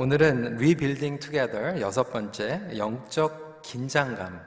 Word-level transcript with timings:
오늘은 0.00 0.58
Rebuilding 0.58 1.18
Together 1.18 1.80
여섯 1.80 2.12
번째 2.12 2.60
영적 2.76 3.62
긴장감에 3.62 4.38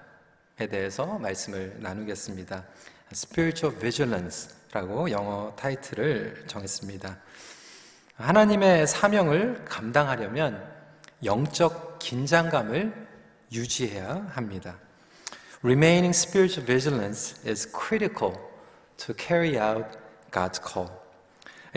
대해서 0.69 1.19
말씀을 1.19 1.75
나누겠습니다. 1.77 2.63
Spiritual 3.11 3.77
Vigilance라고 3.77 5.11
영어 5.11 5.53
타이틀을 5.57 6.45
정했습니다. 6.47 7.17
하나님의 8.15 8.87
사명을 8.87 9.65
감당하려면 9.65 10.65
영적 11.25 11.99
긴장감을 11.99 12.93
유지해야 13.51 14.27
합니다. 14.29 14.77
Remaining 15.65 16.17
spiritual 16.17 16.65
vigilance 16.65 17.45
is 17.45 17.69
critical 17.69 18.35
to 18.95 19.13
carry 19.19 19.59
out 19.59 19.97
God's 20.31 20.61
call. 20.65 20.89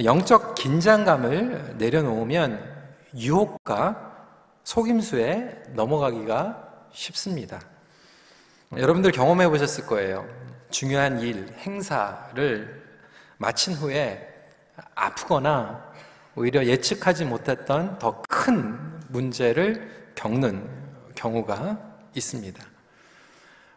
영적 0.05 0.55
긴장감을 0.55 1.75
내려놓으면 1.77 2.74
유혹과 3.17 4.13
속임수에 4.65 5.63
넘어가기가 5.71 6.87
쉽습니다. 6.93 7.61
여러분들 8.77 9.13
경험해 9.13 9.49
보셨을 9.49 9.87
거예요. 9.87 10.27
중요한 10.71 11.21
일, 11.21 11.53
행사를 11.59 12.83
마친 13.39 13.75
후에 13.75 14.29
아프거나 14.95 15.93
오히려 16.35 16.65
예측하지 16.65 17.25
못했던 17.27 17.99
더 17.99 18.23
큰 18.29 18.77
문제를 19.09 20.13
겪는 20.15 20.69
경우가 21.15 21.79
있습니다. 22.15 22.63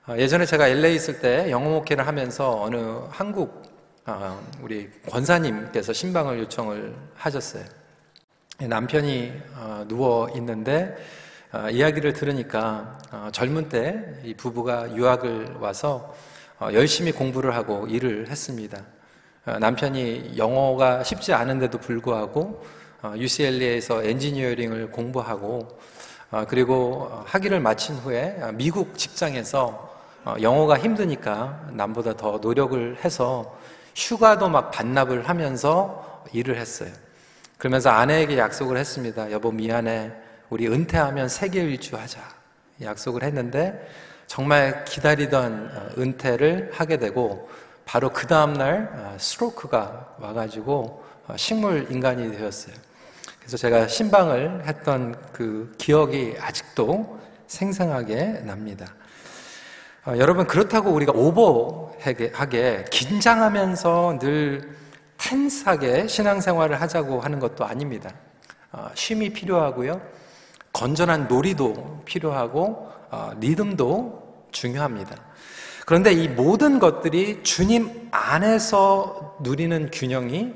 어, 0.08 0.16
예전에 0.18 0.46
제가 0.46 0.68
LA 0.68 0.96
있을 0.96 1.20
때 1.20 1.50
영어 1.52 1.70
목회를 1.70 2.06
하면서 2.08 2.62
어느 2.62 2.76
한국 3.10 3.64
어, 4.06 4.42
우리 4.62 4.90
권사님께서 5.10 5.94
신방을 5.94 6.40
요청을 6.40 6.96
하셨어요. 7.16 7.64
남편이 8.60 9.34
어, 9.56 9.86
누워 9.88 10.30
있는데 10.36 10.98
어, 11.52 11.70
이야기를 11.70 12.14
들으니까 12.14 12.98
어, 13.12 13.30
젊은 13.32 13.70
때 13.70 14.18
이 14.24 14.34
부부가 14.34 14.94
유학을 14.96 15.58
와서 15.60 16.14
열심히 16.74 17.12
공부를 17.12 17.56
하고 17.56 17.86
일을 17.88 18.30
했습니다. 18.30 18.82
남편이 19.46 20.34
영어가 20.38 21.04
쉽지 21.04 21.32
않은데도 21.32 21.78
불구하고 21.78 22.66
UCLA에서 23.16 24.04
엔지니어링을 24.04 24.90
공부하고 24.90 25.68
그리고 26.50 27.10
학위를 27.26 27.60
마친 27.60 27.96
후에 27.96 28.40
미국 28.56 28.98
직장에서 28.98 30.02
영어가 30.42 30.80
힘드니까 30.80 31.68
남보다 31.74 32.18
더 32.18 32.40
노력을 32.42 32.98
해서 33.06 33.56
휴가도 33.96 34.50
막 34.50 34.72
반납을 34.72 35.30
하면서 35.30 36.24
일을 36.34 36.58
했어요. 36.58 36.90
그러면서 37.58 37.90
아내에게 37.90 38.38
약속을 38.38 38.78
했습니다. 38.78 39.32
여보 39.32 39.52
미안해. 39.52 40.12
우리 40.50 40.68
은퇴하면 40.68 41.28
세계 41.28 41.62
일주 41.62 41.98
하자. 41.98 42.20
약속을 42.82 43.24
했는데 43.24 43.88
정말 44.28 44.86
기다리던 44.86 45.72
어, 45.74 45.90
은퇴를 46.00 46.72
하게 46.74 46.98
되고 46.98 47.50
바로 47.86 48.12
그 48.12 48.28
다음날 48.28 48.92
어, 48.94 49.18
스트로크가 49.20 50.18
와가지고 50.20 51.04
어, 51.28 51.38
식물 51.38 51.88
인간이 51.90 52.32
되었어요. 52.38 52.76
그래서 53.40 53.58
제가 53.58 53.88
신방을 53.88 54.68
했던 54.68 55.16
그 55.32 55.74
기억이 55.78 56.36
아직도 56.40 57.20
생생하게 57.48 58.44
납니다. 58.46 58.94
여러분 60.18 60.48
그렇다고 60.48 60.92
우리가 60.92 61.12
오버하게 61.14 62.86
긴장하면서 62.92 64.20
늘 64.22 64.78
텐스하게 65.18 66.08
신앙생활을 66.08 66.80
하자고 66.82 67.22
하는 67.22 67.40
것도 67.40 67.66
아닙니다. 67.66 68.12
어, 68.72 68.90
쉼이 68.94 69.30
필요하고요. 69.32 70.02
건전한 70.74 71.28
놀이도 71.28 72.02
필요하고 72.06 72.92
어, 73.10 73.32
리듬도 73.40 74.48
중요합니다. 74.52 75.16
그런데 75.86 76.12
이 76.12 76.28
모든 76.28 76.80
것들이 76.80 77.44
주님 77.44 78.10
안에서 78.12 79.38
누리는 79.42 79.90
균형이 79.92 80.54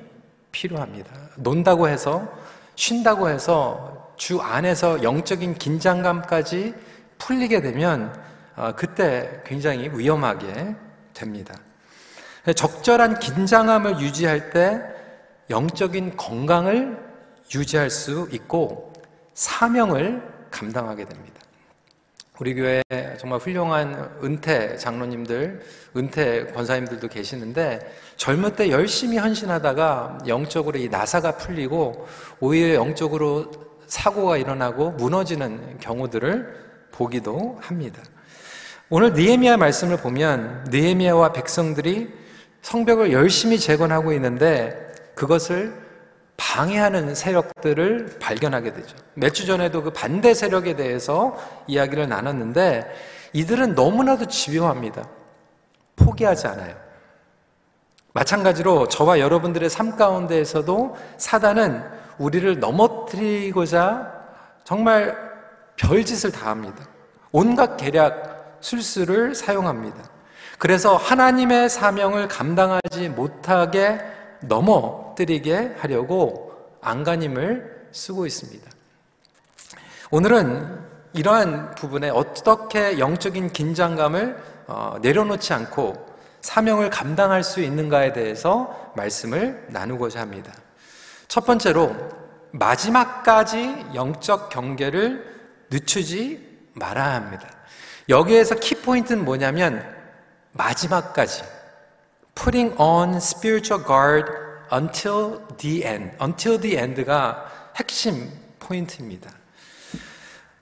필요합니다. 0.51 1.09
논다고 1.37 1.87
해서 1.87 2.27
쉰다고 2.75 3.29
해서 3.29 4.13
주 4.17 4.41
안에서 4.41 5.03
영적인 5.03 5.55
긴장감까지 5.55 6.73
풀리게 7.17 7.61
되면 7.61 8.13
어, 8.55 8.73
그때 8.75 9.41
굉장히 9.45 9.89
위험하게 9.93 10.75
됩니다. 11.13 11.55
적절한 12.55 13.19
긴장함을 13.19 13.99
유지할 13.99 14.49
때 14.49 14.81
영적인 15.49 16.17
건강을 16.17 16.97
유지할 17.53 17.89
수 17.89 18.27
있고 18.31 18.93
사명을 19.33 20.21
감당하게 20.49 21.05
됩니다. 21.05 21.41
우리 22.39 22.55
교회 22.55 22.81
정말 23.19 23.37
훌륭한 23.39 24.17
은퇴 24.23 24.75
장로님들, 24.75 25.61
은퇴 25.95 26.45
권사님들도 26.45 27.07
계시는데 27.07 27.79
젊을 28.17 28.55
때 28.55 28.71
열심히 28.71 29.17
헌신하다가 29.17 30.19
영적으로 30.25 30.79
이 30.79 30.89
나사가 30.89 31.37
풀리고 31.37 32.07
오히려 32.39 32.73
영적으로 32.73 33.51
사고가 33.85 34.37
일어나고 34.37 34.91
무너지는 34.91 35.77
경우들을 35.79 36.71
보기도 36.91 37.59
합니다. 37.61 38.01
오늘 38.89 39.13
느헤미야 39.13 39.57
말씀을 39.57 39.97
보면 39.97 40.65
느헤미야와 40.69 41.33
백성들이 41.33 42.20
성벽을 42.61 43.11
열심히 43.11 43.59
재건하고 43.59 44.13
있는데 44.13 44.93
그것을 45.15 45.73
방해하는 46.37 47.13
세력들을 47.13 48.17
발견하게 48.19 48.73
되죠. 48.73 48.95
몇 49.13 49.33
주 49.33 49.45
전에도 49.45 49.83
그 49.83 49.91
반대 49.91 50.33
세력에 50.33 50.75
대해서 50.75 51.37
이야기를 51.67 52.09
나눴는데 52.09 52.91
이들은 53.33 53.75
너무나도 53.75 54.27
집요합니다. 54.27 55.07
포기하지 55.95 56.47
않아요. 56.47 56.75
마찬가지로 58.13 58.87
저와 58.89 59.19
여러분들의 59.19 59.69
삶 59.69 59.95
가운데에서도 59.95 60.97
사단은 61.17 61.83
우리를 62.17 62.59
넘어뜨리고자 62.59 64.11
정말 64.63 65.15
별짓을 65.77 66.31
다 66.31 66.49
합니다. 66.49 66.85
온갖 67.31 67.77
계략, 67.77 68.57
술수를 68.59 69.33
사용합니다. 69.33 70.10
그래서 70.61 70.95
하나님의 70.95 71.69
사명을 71.69 72.27
감당하지 72.27 73.09
못하게 73.09 73.99
넘어뜨리게 74.41 75.77
하려고 75.79 76.53
안간힘을 76.81 77.87
쓰고 77.91 78.27
있습니다. 78.27 78.69
오늘은 80.11 80.79
이러한 81.13 81.73
부분에 81.73 82.11
어떻게 82.11 82.99
영적인 82.99 83.53
긴장감을 83.53 84.37
어, 84.67 84.97
내려놓지 85.01 85.51
않고 85.51 85.95
사명을 86.41 86.91
감당할 86.91 87.43
수 87.43 87.61
있는가에 87.61 88.13
대해서 88.13 88.93
말씀을 88.95 89.65
나누고자 89.69 90.19
합니다. 90.19 90.53
첫 91.27 91.43
번째로 91.43 91.95
마지막까지 92.51 93.87
영적 93.95 94.49
경계를 94.49 95.25
늦추지 95.71 96.67
말아야 96.73 97.15
합니다. 97.15 97.47
여기에서 98.09 98.53
키포인트는 98.53 99.25
뭐냐면 99.25 100.00
마지막까지 100.53 101.43
putting 102.35 102.75
on 102.81 103.15
spiritual 103.15 103.83
guard 103.85 104.31
until 104.73 105.39
the 105.57 105.83
end. 105.85 106.11
until 106.21 106.59
the 106.59 106.77
end가 106.77 107.45
핵심 107.75 108.31
포인트입니다. 108.59 109.29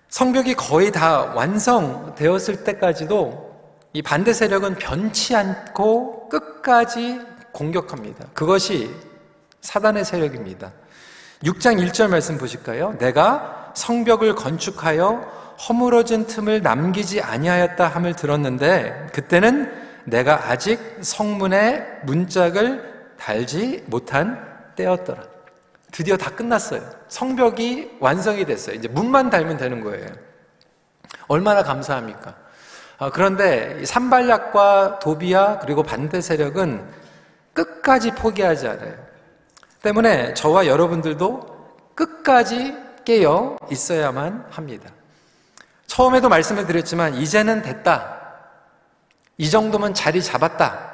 성벽이 0.09 0.55
거의 0.55 0.91
다 0.91 1.33
완성되었을 1.35 2.63
때까지도 2.63 3.49
이 3.94 4.01
반대 4.01 4.33
세력은 4.33 4.75
변치 4.75 5.35
않고 5.35 6.29
끝까지 6.29 7.22
공격합니다. 7.51 8.25
그것이 8.33 8.94
사단의 9.61 10.05
세력입니다. 10.05 10.72
6장 11.44 11.79
1절 11.79 12.09
말씀 12.09 12.38
보실까요? 12.38 12.97
내가 12.99 13.72
성벽을 13.75 14.35
건축하여 14.35 15.39
허물어진 15.67 16.26
틈을 16.26 16.61
남기지 16.61 17.22
아니하였다 17.22 17.88
함을 17.88 18.16
들었는데 18.16 19.09
그때는 19.14 19.72
내가 20.06 20.50
아직 20.50 20.79
성문에 21.02 22.02
문짝을 22.03 23.14
달지 23.17 23.84
못한 23.88 24.47
때였더라. 24.76 25.23
드디어 25.91 26.16
다 26.17 26.32
끝났어요. 26.32 26.82
성벽이 27.09 27.97
완성이 28.00 28.46
됐어요. 28.46 28.76
이제 28.76 28.88
문만 28.88 29.29
달면 29.29 29.58
되는 29.58 29.84
거예요. 29.84 30.08
얼마나 31.28 31.64
감사합니까? 31.64 32.35
아, 32.97 33.09
그런데 33.09 33.84
산발약과 33.85 35.00
도비야 35.00 35.59
그리고 35.59 35.84
반대 35.84 36.22
세력은 36.22 36.85
끝까지 37.53 38.12
포기하지 38.12 38.67
않아요. 38.67 38.94
때문에 39.82 40.34
저와 40.34 40.67
여러분들도 40.67 41.59
끝까지 41.96 42.76
깨어 43.05 43.58
있어야만 43.72 44.47
합니다. 44.50 44.90
처음에도 45.90 46.30
말씀을 46.30 46.68
드렸지만 46.68 47.16
이제는 47.16 47.64
됐다. 47.64 48.20
이 49.38 49.50
정도면 49.50 49.96
자리 49.96 50.22
잡았다. 50.22 50.88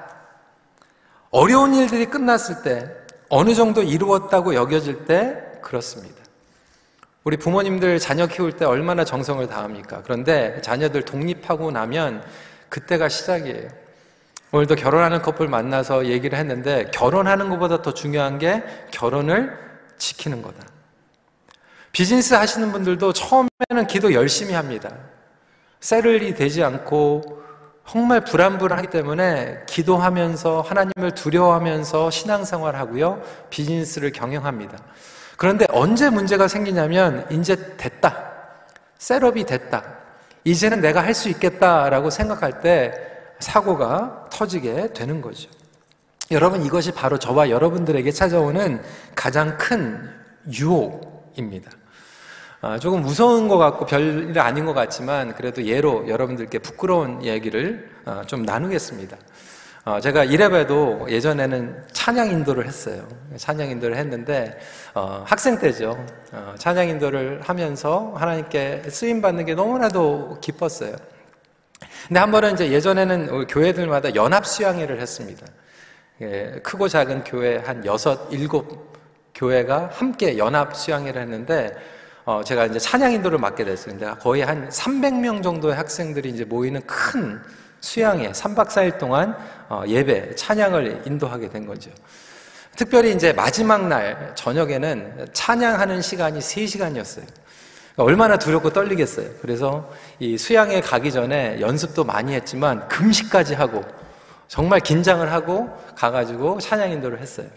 어려운 1.31 1.75
일들이 1.75 2.05
끝났을 2.05 2.63
때 2.63 2.89
어느 3.27 3.53
정도 3.53 3.83
이루었다고 3.83 4.55
여겨질 4.55 5.05
때 5.05 5.43
그렇습니다. 5.61 6.15
우리 7.25 7.35
부모님들 7.35 7.99
자녀 7.99 8.25
키울 8.25 8.53
때 8.53 8.63
얼마나 8.63 9.03
정성을 9.03 9.45
다합니까? 9.47 10.01
그런데 10.03 10.61
자녀들 10.61 11.03
독립하고 11.03 11.71
나면 11.71 12.23
그때가 12.69 13.09
시작이에요. 13.09 13.67
오늘도 14.53 14.75
결혼하는 14.75 15.21
커플 15.21 15.49
만나서 15.49 16.05
얘기를 16.05 16.39
했는데 16.39 16.89
결혼하는 16.93 17.49
것보다 17.49 17.81
더 17.81 17.93
중요한 17.93 18.39
게 18.39 18.63
결혼을 18.91 19.57
지키는 19.97 20.41
거다. 20.41 20.74
비즈니스 21.95 22.33
하시는 22.33 22.73
분들도 22.73 23.13
처음에는 23.13 23.87
기도 23.87 24.11
열심히 24.11 24.53
합니다. 24.53 24.89
세를이 25.79 26.35
되지 26.35 26.61
않고 26.61 27.41
정말 27.87 28.19
불안불안하기 28.19 28.89
때문에 28.89 29.61
기도하면서 29.65 30.59
하나님을 30.59 31.11
두려워하면서 31.15 32.11
신앙생활 32.11 32.75
하고요. 32.75 33.21
비즈니스를 33.49 34.11
경영합니다. 34.11 34.77
그런데 35.37 35.65
언제 35.69 36.09
문제가 36.09 36.49
생기냐면 36.49 37.25
이제 37.31 37.77
됐다. 37.77 38.29
셋업이 38.97 39.45
됐다. 39.45 39.85
이제는 40.43 40.81
내가 40.81 41.01
할 41.01 41.13
수 41.13 41.29
있겠다라고 41.29 42.09
생각할 42.09 42.59
때 42.59 42.91
사고가 43.39 44.27
터지게 44.33 44.91
되는 44.91 45.21
거죠. 45.21 45.49
여러분 46.31 46.61
이것이 46.65 46.91
바로 46.91 47.17
저와 47.17 47.49
여러분들에게 47.49 48.11
찾아오는 48.11 48.83
가장 49.15 49.57
큰 49.57 50.09
유혹입니다. 50.51 51.71
아, 52.61 52.79
조금 52.79 53.01
무서운 53.01 53.47
것 53.47 53.57
같고 53.57 53.85
별일 53.85 54.39
아닌 54.39 54.65
것 54.65 54.73
같지만 54.73 55.35
그래도 55.35 55.63
예로 55.63 56.07
여러분들께 56.07 56.59
부끄러운 56.59 57.23
얘기를 57.23 57.89
아, 58.05 58.23
좀 58.25 58.43
나누겠습니다. 58.43 59.17
어, 59.85 59.99
제가 59.99 60.23
이래봬도 60.23 61.05
예전에는 61.09 61.83
찬양 61.91 62.31
인도를 62.31 62.65
했어요. 62.65 63.07
찬양 63.37 63.69
인도를 63.69 63.97
했는데 63.97 64.57
어, 64.95 65.23
학생 65.27 65.59
때죠. 65.59 66.03
어, 66.31 66.55
찬양 66.57 66.89
인도를 66.89 67.41
하면서 67.43 68.11
하나님께 68.15 68.83
쓰임 68.89 69.21
받는 69.21 69.45
게 69.45 69.53
너무나도 69.53 70.39
기뻤어요. 70.41 70.95
근데 72.07 72.19
한 72.19 72.31
번은 72.31 72.53
이제 72.53 72.71
예전에는 72.71 73.45
교회들마다 73.45 74.15
연합 74.15 74.47
수양회를 74.47 74.99
했습니다. 74.99 75.45
예, 76.21 76.59
크고 76.63 76.87
작은 76.87 77.23
교회 77.23 77.57
한 77.57 77.85
여섯, 77.85 78.27
일곱 78.31 78.95
교회가 79.35 79.89
함께 79.91 80.37
연합 80.37 80.75
수양회를 80.75 81.21
했는데 81.21 81.75
어, 82.25 82.43
제가 82.43 82.65
이제 82.65 82.79
찬양 82.79 83.13
인도를 83.13 83.37
맡게. 83.37 83.63
근데 83.63 84.11
거의 84.19 84.41
한 84.41 84.67
300명 84.69 85.43
정도의 85.43 85.75
학생들이 85.75 86.29
이제 86.29 86.43
모이는 86.43 86.81
큰 86.87 87.39
수양회 87.81 88.31
3박 88.31 88.67
4일 88.67 88.97
동안 88.97 89.37
어, 89.69 89.83
예배, 89.85 90.35
찬양을 90.35 91.03
인도하게 91.05 91.49
된 91.49 91.67
거죠. 91.67 91.91
특별히 92.75 93.13
이제 93.13 93.31
마지막 93.31 93.87
날 93.87 94.33
저녁에는 94.35 95.27
찬양하는 95.33 96.01
시간이 96.01 96.39
3시간이었어요. 96.39 97.23
얼마나 97.97 98.37
두렵고 98.37 98.71
떨리겠어요. 98.71 99.29
그래서 99.41 99.89
이 100.19 100.37
수양에 100.37 100.81
가기 100.81 101.11
전에 101.11 101.61
연습도 101.61 102.03
많이 102.03 102.33
했지만 102.33 102.87
금식까지 102.87 103.53
하고 103.53 103.83
정말 104.47 104.79
긴장을 104.79 105.31
하고 105.31 105.69
가가지고 105.95 106.59
찬양 106.59 106.91
인도를 106.91 107.19
했어요. 107.21 107.47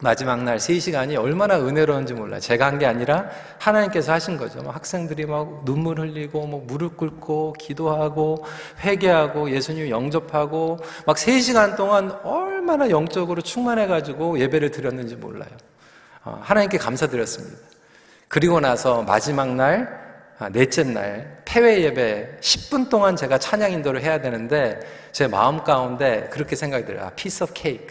마지막 0.00 0.44
날 0.44 0.58
3시간이 0.58 1.18
얼마나 1.18 1.58
은혜로운지 1.58 2.12
몰라요. 2.12 2.38
제가 2.38 2.66
한 2.66 2.78
게 2.78 2.84
아니라 2.84 3.30
하나님께서 3.58 4.12
하신 4.12 4.36
거죠. 4.36 4.62
막 4.62 4.74
학생들이 4.74 5.24
막 5.24 5.64
눈물 5.64 5.98
흘리고, 6.00 6.46
뭐 6.46 6.62
무릎 6.66 6.98
꿇고, 6.98 7.54
기도하고, 7.58 8.44
회개하고, 8.80 9.50
예수님 9.50 9.88
영접하고, 9.88 10.78
막 11.06 11.16
3시간 11.16 11.76
동안 11.76 12.10
얼마나 12.24 12.90
영적으로 12.90 13.40
충만해가지고 13.40 14.38
예배를 14.38 14.70
드렸는지 14.70 15.16
몰라요. 15.16 15.48
어, 16.24 16.40
하나님께 16.42 16.76
감사드렸습니다. 16.76 17.56
그리고 18.28 18.60
나서 18.60 19.02
마지막 19.02 19.54
날, 19.54 20.04
아, 20.38 20.50
넷째 20.50 20.82
날, 20.84 21.40
폐회 21.46 21.80
예배 21.80 22.36
10분 22.42 22.90
동안 22.90 23.16
제가 23.16 23.38
찬양 23.38 23.72
인도를 23.72 24.02
해야 24.02 24.20
되는데, 24.20 24.78
제 25.12 25.26
마음 25.26 25.64
가운데 25.64 26.28
그렇게 26.30 26.54
생각이 26.54 26.84
들어요. 26.84 27.06
아, 27.06 27.10
piece 27.16 27.42
of 27.42 27.54
cake. 27.56 27.88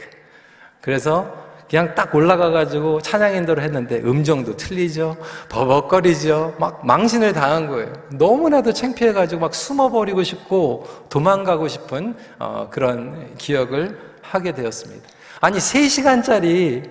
그래서 0.82 1.45
그냥 1.76 1.94
딱 1.94 2.16
올라가가지고 2.16 3.02
찬양 3.02 3.36
인도를 3.36 3.62
했는데 3.62 3.98
음정도 3.98 4.56
틀리죠. 4.56 5.18
버벅거리죠. 5.50 6.56
막 6.58 6.86
망신을 6.86 7.34
당한 7.34 7.68
거예요. 7.68 7.92
너무나도 8.14 8.72
창피해가지고 8.72 9.42
막 9.42 9.54
숨어버리고 9.54 10.24
싶고 10.24 10.88
도망가고 11.10 11.68
싶은 11.68 12.16
어, 12.40 12.70
그런 12.72 13.36
기억을 13.36 14.00
하게 14.22 14.54
되었습니다. 14.54 15.06
아니, 15.42 15.58
3시간짜리 15.58 16.90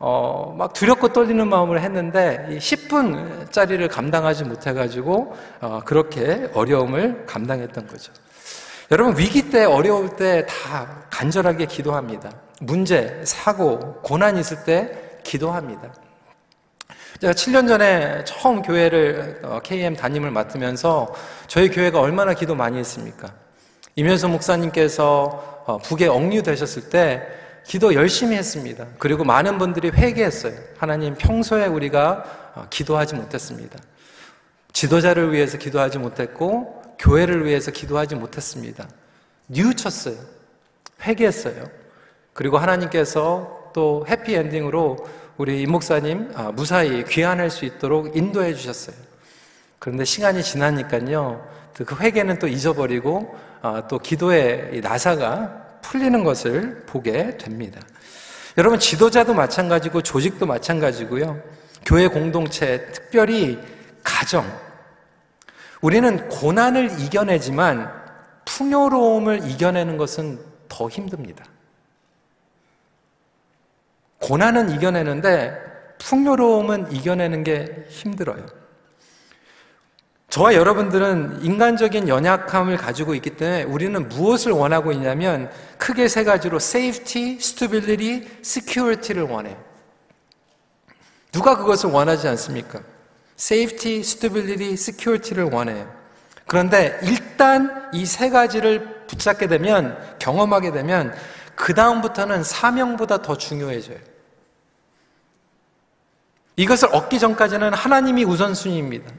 어, 0.00 0.52
막 0.58 0.72
두렵고 0.72 1.12
떨리는 1.12 1.46
마음을 1.46 1.80
했는데 1.80 2.58
10분짜리를 2.58 3.88
감당하지 3.88 4.42
못해가지고 4.46 5.36
어, 5.60 5.80
그렇게 5.84 6.50
어려움을 6.54 7.24
감당했던 7.26 7.86
거죠. 7.86 8.12
여러분 8.90 9.16
위기 9.16 9.48
때 9.48 9.64
어려울 9.64 10.16
때 10.16 10.44
다 10.48 11.04
간절하게 11.10 11.66
기도합니다. 11.66 12.43
문제, 12.60 13.20
사고, 13.24 14.00
고난 14.02 14.36
있을 14.36 14.64
때 14.64 15.18
기도합니다. 15.22 15.92
제가 17.20 17.32
7년 17.32 17.68
전에 17.68 18.24
처음 18.24 18.62
교회를 18.62 19.42
KM 19.62 19.94
어, 19.94 19.96
담임을 19.96 20.30
맡으면서 20.30 21.14
저희 21.46 21.68
교회가 21.70 22.00
얼마나 22.00 22.34
기도 22.34 22.54
많이 22.54 22.78
했습니까? 22.78 23.32
이면서 23.96 24.28
목사님께서 24.28 25.62
어, 25.66 25.78
북에 25.78 26.06
억류되셨을 26.06 26.90
때 26.90 27.26
기도 27.64 27.94
열심히 27.94 28.36
했습니다. 28.36 28.86
그리고 28.98 29.24
많은 29.24 29.58
분들이 29.58 29.88
회개했어요. 29.88 30.54
하나님 30.76 31.14
평소에 31.14 31.66
우리가 31.66 32.52
어, 32.56 32.66
기도하지 32.68 33.14
못했습니다. 33.14 33.78
지도자를 34.72 35.32
위해서 35.32 35.56
기도하지 35.56 35.98
못했고 35.98 36.82
교회를 36.98 37.46
위해서 37.46 37.70
기도하지 37.70 38.16
못했습니다. 38.16 38.88
뉘우쳤어요. 39.46 40.16
회개했어요. 41.02 41.83
그리고 42.34 42.58
하나님께서 42.58 43.70
또 43.72 44.04
해피엔딩으로 44.08 44.96
우리 45.36 45.62
임 45.62 45.72
목사님 45.72 46.32
아, 46.34 46.52
무사히 46.52 47.04
귀환할 47.04 47.50
수 47.50 47.64
있도록 47.64 48.16
인도해 48.16 48.54
주셨어요. 48.54 48.96
그런데 49.78 50.04
시간이 50.04 50.42
지나니까요, 50.42 51.46
그 51.74 51.96
회개는 51.96 52.38
또 52.38 52.46
잊어버리고 52.46 53.34
아, 53.62 53.86
또 53.88 53.98
기도의 53.98 54.80
나사가 54.82 55.78
풀리는 55.80 56.22
것을 56.22 56.84
보게 56.86 57.36
됩니다. 57.36 57.80
여러분 58.56 58.78
지도자도 58.78 59.34
마찬가지고 59.34 60.02
조직도 60.02 60.46
마찬가지고요. 60.46 61.40
교회 61.84 62.06
공동체, 62.06 62.86
특별히 62.92 63.58
가정. 64.02 64.44
우리는 65.80 66.28
고난을 66.28 67.00
이겨내지만 67.00 67.92
풍요로움을 68.44 69.50
이겨내는 69.50 69.96
것은 69.98 70.38
더 70.68 70.88
힘듭니다. 70.88 71.44
고난은 74.24 74.70
이겨내는데 74.70 75.54
풍요로움은 75.98 76.92
이겨내는 76.92 77.44
게 77.44 77.84
힘들어요. 77.90 78.46
저와 80.30 80.54
여러분들은 80.54 81.44
인간적인 81.44 82.08
연약함을 82.08 82.78
가지고 82.78 83.14
있기 83.14 83.36
때문에 83.36 83.64
우리는 83.64 84.08
무엇을 84.08 84.52
원하고 84.52 84.92
있냐면 84.92 85.50
크게 85.76 86.08
세 86.08 86.24
가지로 86.24 86.56
safety, 86.56 87.36
stability, 87.36 88.26
security를 88.40 89.24
원해요. 89.24 89.62
누가 91.30 91.58
그것을 91.58 91.90
원하지 91.90 92.26
않습니까? 92.28 92.80
safety, 93.38 94.00
stability, 94.00 94.72
security를 94.72 95.44
원해요. 95.52 95.92
그런데 96.46 96.98
일단 97.02 97.90
이 97.92 98.06
세 98.06 98.30
가지를 98.30 99.06
붙잡게 99.06 99.48
되면 99.48 99.98
경험하게 100.18 100.72
되면 100.72 101.14
그 101.54 101.74
다음부터는 101.74 102.42
사명보다 102.42 103.20
더 103.22 103.36
중요해져요. 103.36 104.13
이것을 106.56 106.88
얻기 106.92 107.18
전까지는 107.18 107.74
하나님이 107.74 108.24
우선순위입니다. 108.24 109.10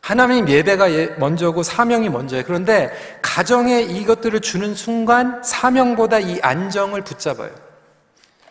하나님 0.00 0.48
예배가 0.48 0.92
예, 0.92 1.06
먼저고 1.18 1.64
사명이 1.64 2.08
먼저예요. 2.10 2.44
그런데 2.46 2.92
가정에 3.22 3.80
이것들을 3.80 4.38
주는 4.40 4.74
순간 4.74 5.42
사명보다 5.42 6.20
이 6.20 6.38
안정을 6.40 7.02
붙잡아요. 7.02 7.50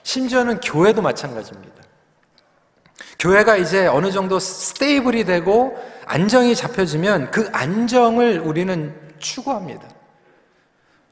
심지어는 0.03 0.59
교회도 0.59 1.01
마찬가지입니다. 1.01 1.75
교회가 3.19 3.55
이제 3.55 3.87
어느 3.87 4.11
정도 4.11 4.37
스테이블이 4.37 5.23
되고 5.23 5.81
안정이 6.05 6.55
잡혀지면 6.55 7.31
그 7.31 7.49
안정을 7.53 8.39
우리는 8.39 8.93
추구합니다. 9.19 9.87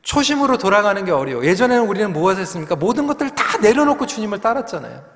초심으로 0.02 0.58
돌아가는 0.58 1.04
게 1.06 1.12
어려워. 1.12 1.46
예전에는 1.46 1.88
우리는 1.88 2.12
무엇을 2.12 2.42
했습니까? 2.42 2.76
모든 2.76 3.08
것들을 3.08 3.34
다 3.34 3.58
내려놓고 3.60 4.06
주님을 4.06 4.42
따랐잖아요. 4.42 5.13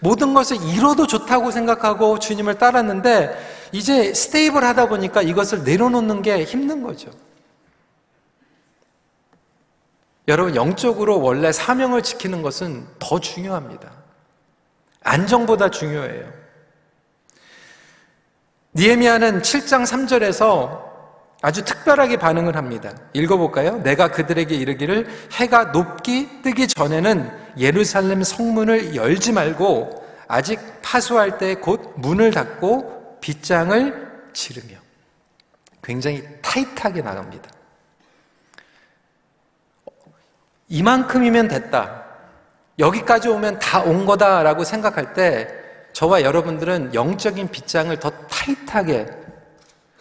모든 0.00 0.34
것을 0.34 0.56
잃어도 0.62 1.06
좋다고 1.06 1.50
생각하고 1.50 2.18
주님을 2.18 2.58
따랐는데 2.58 3.68
이제 3.72 4.14
stable 4.14 4.62
하다 4.64 4.88
보니까 4.88 5.22
이것을 5.22 5.64
내려놓는 5.64 6.22
게 6.22 6.44
힘든 6.44 6.82
거죠. 6.82 7.10
여러분, 10.28 10.54
영적으로 10.54 11.20
원래 11.20 11.50
사명을 11.50 12.02
지키는 12.02 12.42
것은 12.42 12.86
더 13.00 13.18
중요합니다. 13.18 13.90
안정보다 15.02 15.70
중요해요. 15.70 16.32
니에미아는 18.74 19.42
7장 19.42 19.84
3절에서 19.84 20.89
아주 21.42 21.64
특별하게 21.64 22.16
반응을 22.18 22.56
합니다. 22.56 22.92
읽어볼까요? 23.14 23.78
내가 23.82 24.08
그들에게 24.08 24.54
이르기를 24.54 25.08
해가 25.32 25.64
높기 25.66 26.42
뜨기 26.42 26.68
전에는 26.68 27.30
예루살렘 27.58 28.22
성문을 28.22 28.94
열지 28.94 29.32
말고 29.32 30.06
아직 30.28 30.60
파수할 30.82 31.38
때 31.38 31.54
곧 31.54 31.94
문을 31.96 32.30
닫고 32.32 33.18
빗장을 33.20 34.10
지르며 34.32 34.76
굉장히 35.82 36.22
타이트하게 36.42 37.00
나갑니다. 37.02 37.48
이만큼이면 40.68 41.48
됐다. 41.48 42.04
여기까지 42.78 43.28
오면 43.28 43.58
다 43.58 43.82
온 43.82 44.06
거다라고 44.06 44.64
생각할 44.64 45.14
때 45.14 45.48
저와 45.92 46.22
여러분들은 46.22 46.94
영적인 46.94 47.48
빗장을 47.48 47.94
더 47.98 48.10
타이트하게 48.10 49.06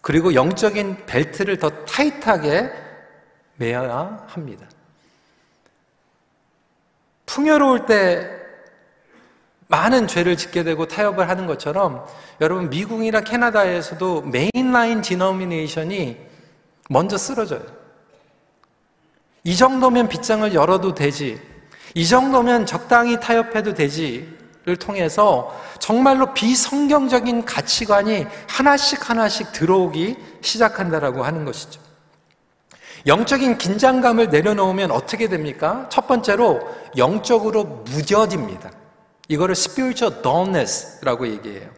그리고 0.01 0.33
영적인 0.33 1.05
벨트를 1.05 1.57
더 1.57 1.69
타이트하게 1.85 2.71
매야 3.57 4.25
합니다. 4.27 4.65
풍요로울 7.25 7.85
때 7.85 8.39
많은 9.67 10.07
죄를 10.07 10.35
짓게 10.35 10.63
되고 10.63 10.87
타협을 10.87 11.29
하는 11.29 11.45
것처럼 11.45 12.05
여러분 12.41 12.69
미국이나 12.69 13.21
캐나다에서도 13.21 14.23
mainline 14.23 15.01
denomination이 15.01 16.17
먼저 16.89 17.17
쓰러져요. 17.17 17.61
이 19.43 19.55
정도면 19.55 20.09
빗장을 20.09 20.53
열어도 20.53 20.95
되지. 20.95 21.39
이 21.93 22.07
정도면 22.07 22.65
적당히 22.65 23.19
타협해도 23.19 23.73
되지를 23.75 24.75
통해서 24.79 25.55
정말로 25.89 26.35
비성경적인 26.35 27.45
가치관이 27.45 28.27
하나씩 28.47 29.09
하나씩 29.09 29.51
들어오기 29.53 30.17
시작한다라고 30.39 31.23
하는 31.23 31.45
것이죠. 31.45 31.81
영적인 33.07 33.57
긴장감을 33.57 34.29
내려놓으면 34.29 34.91
어떻게 34.91 35.27
됩니까? 35.27 35.89
첫 35.89 36.05
번째로 36.05 36.59
영적으로 36.95 37.63
무뎌집니다. 37.63 38.69
이거를 39.29 39.53
spiritual 39.53 40.21
dullness라고 40.21 41.27
얘기해요. 41.27 41.71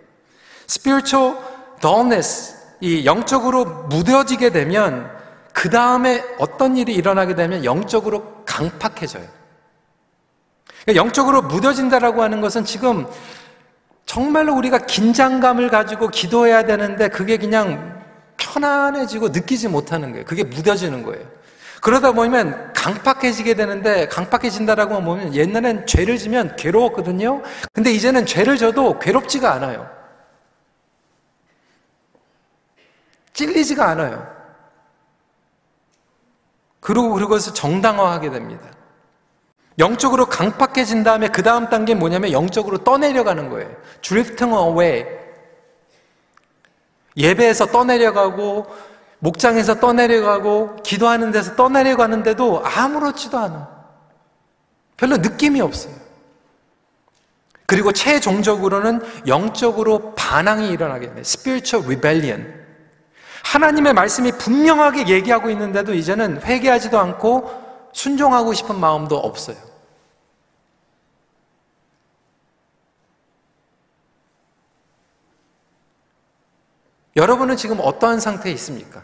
spiritual 0.67 1.37
dullness, 1.79 2.57
이 2.81 3.05
영적으로 3.05 3.63
무뎌지게 3.63 4.49
되면 4.49 5.09
그 5.53 5.69
다음에 5.69 6.21
어떤 6.37 6.75
일이 6.75 6.93
일어나게 6.93 7.35
되면 7.35 7.63
영적으로 7.63 8.43
강팍해져요. 8.45 9.25
그러니까 10.83 10.95
영적으로 11.01 11.43
무뎌진다라고 11.43 12.23
하는 12.23 12.41
것은 12.41 12.65
지금 12.65 13.07
정말로 14.11 14.53
우리가 14.55 14.79
긴장감을 14.79 15.69
가지고 15.69 16.09
기도해야 16.09 16.65
되는데 16.65 17.07
그게 17.07 17.37
그냥 17.37 18.03
편안해지고 18.35 19.29
느끼지 19.29 19.69
못하는 19.69 20.11
거예요. 20.11 20.25
그게 20.25 20.43
무뎌지는 20.43 21.03
거예요. 21.03 21.25
그러다 21.79 22.11
보면 22.11 22.73
강팍해지게 22.73 23.53
되는데 23.53 24.09
강팍해진다라고 24.09 25.01
보면 25.01 25.33
옛날엔 25.33 25.87
죄를 25.87 26.17
지면 26.17 26.57
괴로웠거든요. 26.57 27.41
근데 27.71 27.93
이제는 27.93 28.25
죄를 28.25 28.57
져도 28.57 28.99
괴롭지가 28.99 29.53
않아요. 29.53 29.89
찔리지가 33.31 33.87
않아요. 33.91 34.27
그리고 36.81 37.13
그것을 37.13 37.53
정당화하게 37.53 38.29
됩니다. 38.29 38.80
영적으로 39.79 40.25
강팍해진 40.25 41.03
다음에 41.03 41.27
그 41.27 41.43
다음 41.43 41.69
단계 41.69 41.95
뭐냐면 41.95 42.31
영적으로 42.31 42.79
떠내려가는 42.79 43.49
거예요. 43.49 43.69
drifting 44.01 44.53
away. 44.53 45.05
예배에서 47.17 47.67
떠내려가고 47.67 48.67
목장에서 49.19 49.79
떠내려가고 49.79 50.77
기도하는 50.83 51.31
데서 51.31 51.55
떠내려가는데도 51.55 52.63
아무렇지도 52.65 53.37
않아. 53.37 53.69
별로 54.97 55.17
느낌이 55.17 55.61
없어요. 55.61 55.93
그리고 57.65 57.91
최종적으로는 57.91 59.01
영적으로 59.27 60.13
반항이 60.15 60.69
일어나게 60.69 61.05
됩니다. 61.05 61.21
spiritual 61.25 61.87
rebellion. 61.87 62.61
하나님의 63.43 63.93
말씀이 63.93 64.31
분명하게 64.33 65.07
얘기하고 65.07 65.49
있는데도 65.49 65.93
이제는 65.93 66.41
회개하지도 66.41 66.99
않고 66.99 67.60
순종하고 67.93 68.53
싶은 68.53 68.79
마음도 68.79 69.17
없어요. 69.17 69.57
여러분은 77.15 77.57
지금 77.57 77.79
어떠한 77.81 78.19
상태에 78.19 78.51
있습니까? 78.53 79.03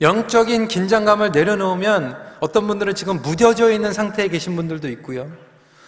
영적인 0.00 0.68
긴장감을 0.68 1.32
내려놓으면 1.32 2.16
어떤 2.40 2.66
분들은 2.66 2.94
지금 2.94 3.20
무뎌져 3.20 3.70
있는 3.70 3.92
상태에 3.92 4.28
계신 4.28 4.56
분들도 4.56 4.88
있고요. 4.88 5.30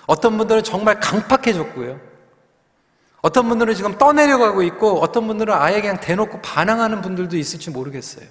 어떤 0.07 0.37
분들은 0.37 0.63
정말 0.63 1.01
강팍해졌고요. 1.01 1.99
어떤 3.23 3.49
분들은 3.49 3.75
지금 3.75 3.97
떠내려가고 3.97 4.63
있고 4.65 5.01
어떤 5.01 5.27
분들은 5.27 5.55
아예 5.55 5.81
그냥 5.81 6.01
대놓고 6.01 6.43
반항하는 6.43 7.01
분들도 7.01 7.37
있을지 7.37 7.71
모르겠어요. 7.71 8.27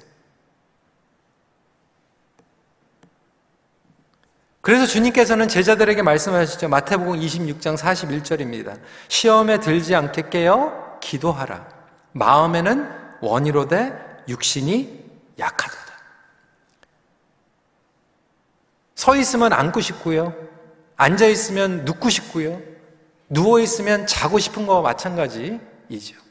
그래서 4.62 4.86
주님께서는 4.86 5.48
제자들에게 5.48 6.04
말씀하시죠. 6.04 6.70
마태복음 6.70 7.20
26장 7.20 7.76
41절입니다. 7.78 8.80
시험에 9.08 9.60
들지 9.60 9.96
않게 9.96 10.30
깨어 10.30 11.00
기도하라. 11.02 11.68
마음에는 12.12 12.90
원이로되 13.22 14.24
육신이 14.28 15.02
약하도다. 15.40 15.82
서 18.96 19.16
있으면 19.16 19.52
앉고 19.52 19.82
싶고요. 19.82 20.36
앉아 20.96 21.26
있으면 21.26 21.84
눕고 21.86 22.10
싶고요. 22.10 22.62
누워 23.30 23.60
있으면 23.60 24.06
자고 24.06 24.38
싶은 24.38 24.68
거와 24.68 24.82
마찬가지이죠. 24.82 26.31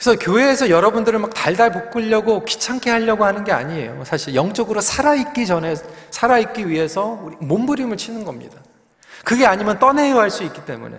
그래서 0.00 0.18
교회에서 0.18 0.70
여러분들을 0.70 1.18
막 1.18 1.34
달달 1.34 1.70
볶으려고 1.72 2.42
귀찮게 2.46 2.88
하려고 2.88 3.26
하는 3.26 3.44
게 3.44 3.52
아니에요. 3.52 4.02
사실 4.06 4.34
영적으로 4.34 4.80
살아있기 4.80 5.46
전에, 5.46 5.74
살아있기 6.10 6.70
위해서 6.70 7.20
우리 7.22 7.36
몸부림을 7.38 7.98
치는 7.98 8.24
겁니다. 8.24 8.58
그게 9.26 9.44
아니면 9.44 9.78
떠내야 9.78 10.16
할 10.16 10.30
수 10.30 10.42
있기 10.42 10.64
때문에. 10.64 10.96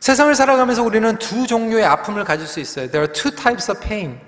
세상을 0.00 0.34
살아가면서 0.34 0.82
우리는 0.82 1.16
두 1.18 1.46
종류의 1.46 1.84
아픔을 1.84 2.24
가질 2.24 2.44
수 2.48 2.58
있어요. 2.58 2.90
There 2.90 3.06
are 3.06 3.12
two 3.12 3.30
types 3.30 3.70
of 3.70 3.80
pain. 3.80 4.18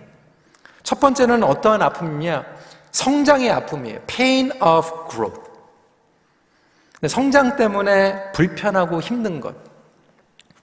첫 0.85 1.01
번째는 1.01 1.43
어떠한 1.43 1.83
아픔이냐? 1.83 2.45
성장의 2.93 3.51
아픔이에요. 3.51 3.99
Pain 4.07 4.53
of 4.63 5.09
growth. 5.11 5.51
성장 7.09 7.57
때문에 7.57 8.31
불편하고 8.33 9.01
힘든 9.01 9.41
것. 9.41 9.68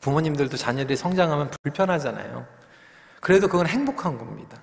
부모님들도 0.05 0.55
자녀들이 0.55 0.95
성장하면 0.95 1.49
불편하잖아요. 1.63 2.45
그래도 3.21 3.47
그건 3.47 3.65
행복한 3.65 4.19
겁니다. 4.19 4.61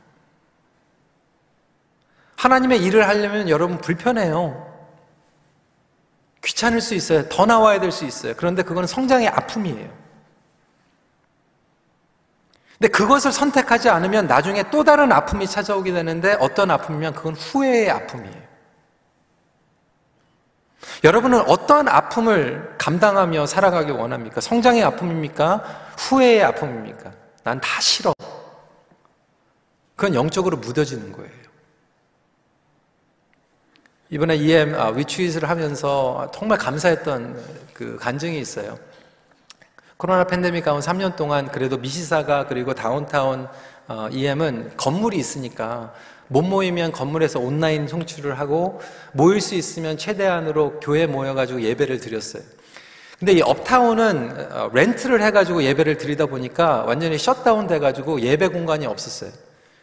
하나님의 2.37 2.81
일을 2.85 3.09
하려면 3.09 3.49
여러분 3.49 3.79
불편해요. 3.79 4.71
귀찮을 6.45 6.81
수 6.81 6.95
있어요. 6.95 7.29
더 7.29 7.45
나와야 7.45 7.81
될 7.81 7.91
수 7.91 8.05
있어요. 8.05 8.35
그런데 8.37 8.63
그건 8.63 8.87
성장의 8.87 9.29
아픔이에요. 9.29 9.91
근데 12.79 12.89
그것을 12.89 13.33
선택하지 13.33 13.89
않으면 13.91 14.29
나중에 14.29 14.71
또 14.71 14.85
다른 14.85 15.11
아픔이 15.11 15.49
찾아오게 15.49 15.93
되는데 15.93 16.37
어떤 16.39 16.71
아픔이면 16.71 17.15
그건 17.15 17.35
후회의 17.35 17.91
아픔이에요. 17.91 18.42
여러분은 21.05 21.41
어떤 21.49 21.89
아픔을 21.89 22.75
감당하며 22.79 23.47
살아가기 23.47 23.91
원합니까? 23.93 24.41
성장의 24.41 24.83
아픔입니까? 24.85 25.63
후회의 25.99 26.43
아픔입니까? 26.43 27.13
난 27.45 27.61
다 27.61 27.81
싫어. 27.81 28.15
그건 29.97 30.15
영적으로 30.15 30.57
묻어지는 30.57 31.13
거예요. 31.13 31.31
이번에 34.11 34.37
EM 34.37 34.75
위추잇을 34.97 35.49
하면서 35.49 36.31
정말 36.35 36.59
감사했던 36.59 37.43
그 37.73 37.97
간증이 37.97 38.39
있어요. 38.39 38.79
코로나 39.97 40.25
팬데믹 40.25 40.65
가운데 40.65 40.87
3년 40.87 41.17
동안 41.17 41.49
그래도 41.51 41.79
미시사가 41.79 42.47
그리고 42.47 42.75
다운타운 42.75 43.49
EM은 44.11 44.77
건물이 44.77 45.17
있으니까 45.17 45.93
못 46.33 46.43
모이면 46.43 46.93
건물에서 46.93 47.39
온라인 47.39 47.87
송출을 47.87 48.39
하고 48.39 48.81
모일 49.13 49.41
수 49.43 49.55
있으면 49.55 49.99
최대한으로 49.99 50.81
교회 50.81 51.07
모여가지고 51.07 51.61
예배를 51.61 52.01
드렸어요. 52.01 52.43
근데 53.19 53.35
이 53.35 53.43
업타운은 53.43 54.49
어, 54.51 54.71
렌트를 54.73 55.23
해가지고 55.23 55.63
예배를 55.63 55.99
드리다 55.99 56.27
보니까 56.27 56.85
완전히 56.87 57.19
셧다운 57.19 57.67
돼가지고 57.67 58.23
예배 58.23 58.49
공간이 58.49 58.87
없었어요. 58.87 59.31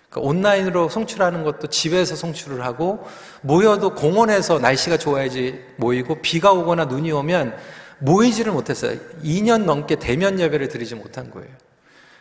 그러니까 0.10 0.28
온라인으로 0.28 0.90
송출하는 0.90 1.44
것도 1.44 1.68
집에서 1.68 2.16
송출을 2.16 2.66
하고 2.66 3.06
모여도 3.42 3.94
공원에서 3.94 4.58
날씨가 4.58 4.98
좋아야지 4.98 5.64
모이고 5.78 6.22
비가 6.22 6.52
오거나 6.52 6.86
눈이 6.86 7.12
오면 7.12 7.56
모이지를 8.00 8.52
못했어요. 8.52 8.98
2년 9.24 9.66
넘게 9.66 9.98
대면 9.98 10.40
예배를 10.40 10.68
드리지 10.68 10.96
못한 10.96 11.30
거예요. 11.30 11.48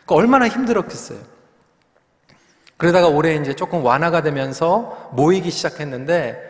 그러니까 0.05 0.15
얼마나 0.15 0.47
힘들었겠어요. 0.47 1.38
그러다가 2.79 3.09
올해 3.09 3.35
이제 3.35 3.53
조금 3.53 3.83
완화가 3.83 4.21
되면서 4.21 5.09
모이기 5.11 5.51
시작했는데 5.51 6.41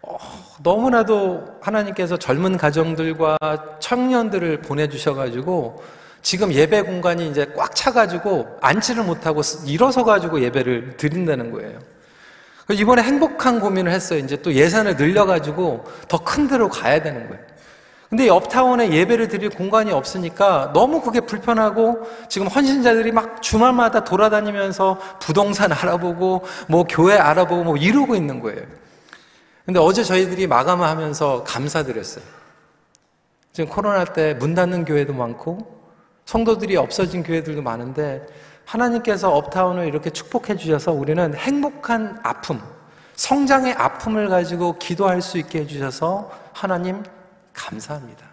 어, 0.00 0.16
너무나도 0.62 1.58
하나님께서 1.60 2.16
젊은 2.16 2.56
가정들과 2.56 3.36
청년들을 3.80 4.62
보내주셔가지고 4.62 5.82
지금 6.22 6.54
예배 6.54 6.82
공간이 6.82 7.28
이제 7.28 7.52
꽉 7.54 7.74
차가지고 7.76 8.56
앉지를 8.62 9.04
못하고 9.04 9.42
일어서 9.66 10.04
가지고 10.04 10.40
예배를 10.40 10.96
드린다는 10.96 11.52
거예요. 11.52 11.78
이번에 12.70 13.02
행복한 13.02 13.60
고민을 13.60 13.92
했어요. 13.92 14.20
이제 14.20 14.40
또 14.40 14.54
예산을 14.54 14.96
늘려가지고 14.96 15.84
더 16.08 16.18
큰 16.24 16.48
데로 16.48 16.70
가야 16.70 17.02
되는 17.02 17.28
거예요. 17.28 17.44
근데 18.14 18.28
업타운에 18.28 18.92
예배를 18.92 19.26
드릴 19.26 19.50
공간이 19.50 19.90
없으니까 19.90 20.70
너무 20.72 21.00
그게 21.00 21.18
불편하고 21.18 22.06
지금 22.28 22.46
헌신자들이 22.46 23.10
막 23.10 23.42
주말마다 23.42 24.04
돌아다니면서 24.04 25.00
부동산 25.18 25.72
알아보고 25.74 26.44
뭐 26.68 26.84
교회 26.88 27.16
알아보고 27.16 27.64
뭐 27.64 27.76
이러고 27.76 28.14
있는 28.14 28.38
거예요. 28.38 28.62
근데 29.66 29.80
어제 29.80 30.04
저희들이 30.04 30.46
마감을 30.46 30.86
하면서 30.86 31.42
감사드렸어요. 31.42 32.24
지금 33.52 33.68
코로나 33.68 34.04
때 34.04 34.34
문 34.34 34.54
닫는 34.54 34.84
교회도 34.84 35.12
많고 35.12 35.58
성도들이 36.24 36.76
없어진 36.76 37.24
교회들도 37.24 37.62
많은데 37.62 38.24
하나님께서 38.64 39.34
업타운을 39.34 39.88
이렇게 39.88 40.10
축복해 40.10 40.56
주셔서 40.56 40.92
우리는 40.92 41.34
행복한 41.34 42.20
아픔, 42.22 42.60
성장의 43.16 43.72
아픔을 43.72 44.28
가지고 44.28 44.78
기도할 44.78 45.20
수 45.20 45.36
있게 45.36 45.62
해주셔서 45.62 46.30
하나님 46.52 47.02
감사합니다. 47.54 48.26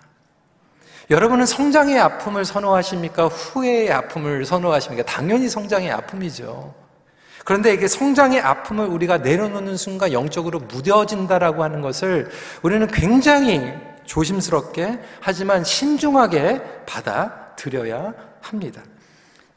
여러분은 1.10 1.46
성장의 1.46 2.00
아픔을 2.00 2.46
선호하십니까? 2.46 3.28
후회의 3.28 3.92
아픔을 3.92 4.46
선호하십니까? 4.46 5.04
당연히 5.06 5.50
성장의 5.50 5.92
아픔이죠. 5.92 6.74
그런데 7.44 7.74
이게 7.74 7.88
성장의 7.88 8.40
아픔을 8.40 8.86
우리가 8.86 9.18
내려놓는 9.18 9.76
순간 9.78 10.14
영적으로 10.14 10.60
무뎌진다라고 10.60 11.64
하는 11.64 11.82
것을 11.82 12.30
우리는 12.62 12.86
굉장히 12.88 13.74
조심스럽게 14.06 15.00
하지만 15.20 15.64
신중하게 15.64 16.62
받아들여야 16.86 18.14
합니다. 18.42 18.82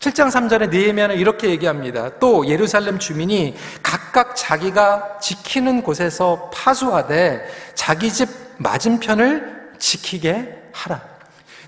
7장 0.01 0.31
3절에 0.31 0.71
느헤미야는 0.71 1.17
이렇게 1.17 1.49
얘기합니다. 1.49 2.11
또 2.19 2.47
예루살렘 2.47 2.99
주민이 2.99 3.55
각각 3.83 4.37
자기가 4.37 5.19
지키는 5.21 5.83
곳에서 5.83 6.51
파수하되 6.53 7.47
자기 7.75 8.13
집 8.13 8.44
맞은편을 8.59 9.73
지키게 9.79 10.71
하라. 10.73 11.15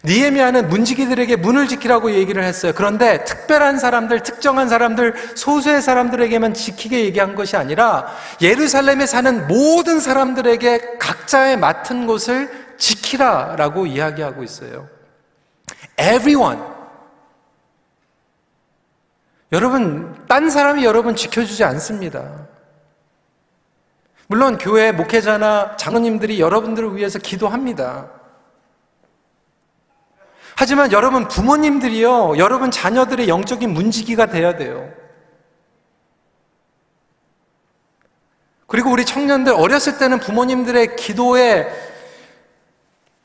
니에미아는 0.04 0.68
문지기들에게 0.68 1.36
문을 1.36 1.66
지키라고 1.66 2.12
얘기를 2.12 2.42
했어요. 2.44 2.72
그런데 2.74 3.24
특별한 3.24 3.78
사람들, 3.78 4.22
특정한 4.22 4.68
사람들, 4.68 5.14
소수의 5.34 5.82
사람들에게만 5.82 6.54
지키게 6.54 7.04
얘기한 7.06 7.34
것이 7.34 7.56
아니라 7.56 8.06
예루살렘에 8.40 9.06
사는 9.06 9.48
모든 9.48 9.98
사람들에게 9.98 10.98
각자의 10.98 11.58
맡은 11.58 12.06
곳을 12.06 12.66
지키라라고 12.78 13.86
이야기하고 13.86 14.44
있어요. 14.44 14.88
Everyone. 15.98 16.60
여러분, 19.52 20.14
딴 20.28 20.50
사람이 20.50 20.84
여러분 20.84 21.16
지켜주지 21.16 21.64
않습니다. 21.64 22.46
물론 24.28 24.58
교회 24.58 24.92
목회자나 24.92 25.76
장로님들이 25.76 26.40
여러분들을 26.40 26.96
위해서 26.96 27.18
기도합니다. 27.18 28.10
하지만 30.56 30.90
여러분 30.90 31.28
부모님들이요, 31.28 32.38
여러분 32.38 32.70
자녀들의 32.70 33.28
영적인 33.28 33.70
문지기가 33.70 34.26
돼야 34.26 34.56
돼요. 34.56 34.90
그리고 38.66 38.90
우리 38.90 39.04
청년들 39.04 39.52
어렸을 39.52 39.98
때는 39.98 40.18
부모님들의 40.18 40.96
기도에 40.96 41.68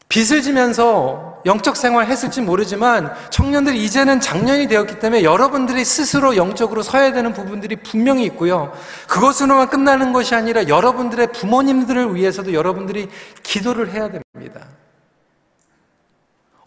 빚을 0.08 0.42
지면서 0.42 1.31
영적 1.46 1.76
생활 1.76 2.08
했을지 2.08 2.42
모르지만 2.42 3.14
청년들이 3.30 3.84
이제는 3.84 4.20
장년이 4.20 4.68
되었기 4.68 5.00
때문에 5.00 5.24
여러분들이 5.24 5.84
스스로 5.84 6.36
영적으로 6.36 6.84
서야 6.84 7.14
되는 7.14 7.34
부분들이 7.34 7.76
분명히 7.78 8.26
있고요. 8.26 8.72
그것으로만 9.08 9.70
끝나는 9.70 10.14
것이 10.14 10.36
아니라 10.36 10.68
여러분들의 10.68 11.32
부모님들을 11.32 12.16
위해서도 12.16 12.54
여러분들이 12.54 13.10
기도를 13.44 13.92
해야 13.92 14.10
됩니다. 14.10 14.68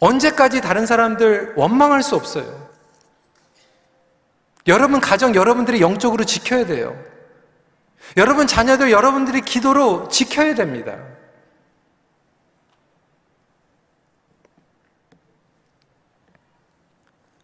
언제까지 0.00 0.60
다른 0.60 0.86
사람들 0.86 1.54
원망할 1.56 2.02
수 2.02 2.16
없어요. 2.16 2.68
여러분 4.66 5.00
가정 5.00 5.34
여러분들이 5.34 5.80
영적으로 5.80 6.24
지켜야 6.24 6.66
돼요. 6.66 6.96
여러분 8.16 8.46
자녀들 8.46 8.90
여러분들이 8.90 9.40
기도로 9.40 10.08
지켜야 10.08 10.54
됩니다. 10.54 10.96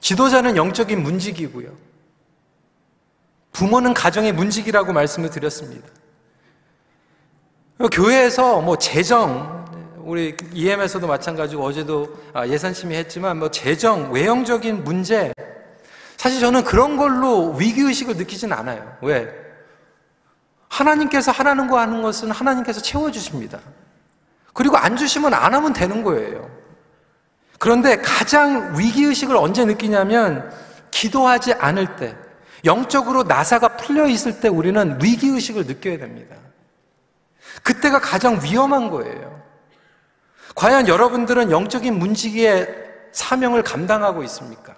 지도자는 0.01 0.57
영적인 0.57 1.03
문직이고요. 1.03 1.71
부모는 3.53 3.95
가정의 3.95 4.33
문직이라고 4.33 4.93
말씀을 4.93 5.31
드렸습니다. 5.31 5.87
교회에서 7.93 8.61
뭐 8.61 8.77
재정, 8.77 9.65
우리 9.99 10.37
EM에서도 10.53 11.07
마찬가지고 11.07 11.65
어제도 11.65 12.19
아, 12.33 12.47
예산심의 12.47 12.99
했지만 12.99 13.39
뭐 13.39 13.51
재정, 13.51 14.13
외형적인 14.13 14.85
문제, 14.85 15.33
사실 16.17 16.41
저는 16.41 16.65
그런 16.65 16.97
걸로 16.97 17.53
위기의식을 17.55 18.17
느끼진 18.17 18.53
않아요. 18.53 18.97
왜? 19.01 19.33
하나님께서 20.69 21.33
하라는 21.33 21.69
거 21.69 21.79
하는 21.79 22.03
것은 22.03 22.31
하나님께서 22.31 22.81
채워주십니다. 22.81 23.59
그리고 24.53 24.77
안 24.77 24.97
주시면 24.97 25.33
안 25.33 25.55
하면 25.55 25.73
되는 25.73 26.03
거예요. 26.03 26.60
그런데 27.61 27.99
가장 27.99 28.75
위기의식을 28.79 29.37
언제 29.37 29.67
느끼냐면 29.67 30.51
기도하지 30.91 31.53
않을 31.53 31.97
때, 31.97 32.17
영적으로 32.65 33.23
나사가 33.23 33.77
풀려 33.77 34.07
있을 34.07 34.41
때 34.41 34.49
우리는 34.49 34.99
위기의식을 35.03 35.67
느껴야 35.67 35.99
됩니다. 35.99 36.37
그때가 37.63 38.01
가장 38.01 38.41
위험한 38.43 38.89
거예요. 38.89 39.43
과연 40.55 40.89
여러분들은 40.89 41.51
영적인 41.51 41.99
문지기의 41.99 42.67
사명을 43.13 43.63
감당하고 43.63 44.23
있습니까? 44.23 44.75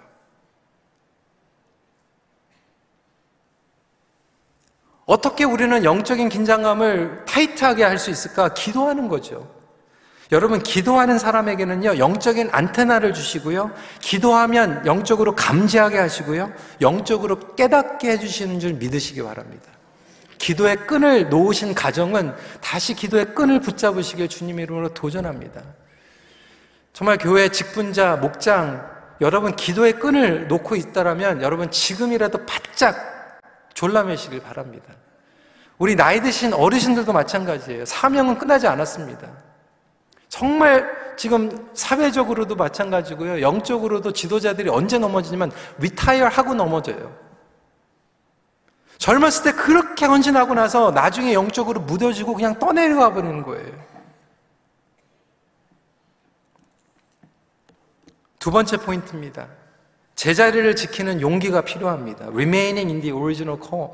어떻게 5.05 5.45
우리는 5.45 5.85
영적인 5.85 6.27
긴장감을 6.27 7.23
타이트하게 7.25 7.85
할 7.85 7.97
수 7.97 8.09
있을까? 8.09 8.53
기도하는 8.53 9.07
거죠. 9.07 9.62
여러분, 10.33 10.61
기도하는 10.61 11.17
사람에게는요, 11.19 11.97
영적인 11.97 12.49
안테나를 12.51 13.13
주시고요, 13.13 13.71
기도하면 14.01 14.85
영적으로 14.85 15.35
감지하게 15.35 15.99
하시고요, 15.99 16.51
영적으로 16.81 17.55
깨닫게 17.55 18.11
해주시는 18.11 18.59
줄 18.59 18.73
믿으시기 18.73 19.21
바랍니다. 19.21 19.71
기도의 20.39 20.75
끈을 20.87 21.29
놓으신 21.29 21.73
가정은 21.73 22.33
다시 22.59 22.95
기도의 22.95 23.33
끈을 23.33 23.61
붙잡으시길 23.61 24.27
주님 24.27 24.59
이름으로 24.59 24.93
도전합니다. 24.93 25.61
정말 26.91 27.17
교회 27.17 27.49
직분자, 27.49 28.17
목장, 28.17 28.91
여러분 29.21 29.55
기도의 29.55 29.93
끈을 29.99 30.47
놓고 30.47 30.75
있다라면 30.75 31.41
여러분 31.41 31.71
지금이라도 31.71 32.45
바짝 32.45 33.39
졸라매시길 33.73 34.41
바랍니다. 34.41 34.93
우리 35.77 35.95
나이 35.95 36.21
드신 36.21 36.53
어르신들도 36.53 37.13
마찬가지예요. 37.13 37.85
사명은 37.85 38.37
끝나지 38.37 38.67
않았습니다. 38.67 39.52
정말 40.33 41.13
지금 41.15 41.69
사회적으로도 41.75 42.55
마찬가지고요. 42.55 43.41
영적으로도 43.41 44.13
지도자들이 44.13 44.67
언제 44.67 44.97
넘어지냐면 44.97 45.51
리타이어 45.77 46.27
하고 46.27 46.55
넘어져요. 46.55 47.15
젊었을 48.97 49.43
때 49.43 49.51
그렇게 49.51 50.07
헌신하고 50.07 50.55
나서 50.55 50.89
나중에 50.89 51.33
영적으로 51.33 51.81
무뎌지고 51.81 52.33
그냥 52.33 52.57
떠내려가 52.57 53.13
버리는 53.13 53.43
거예요. 53.43 53.71
두 58.39 58.49
번째 58.49 58.77
포인트입니다. 58.77 59.47
제자리를 60.15 60.75
지키는 60.75 61.21
용기가 61.21 61.61
필요합니다. 61.61 62.25
Remaining 62.29 62.89
in 62.89 63.01
the 63.01 63.15
original 63.15 63.61
call. 63.61 63.91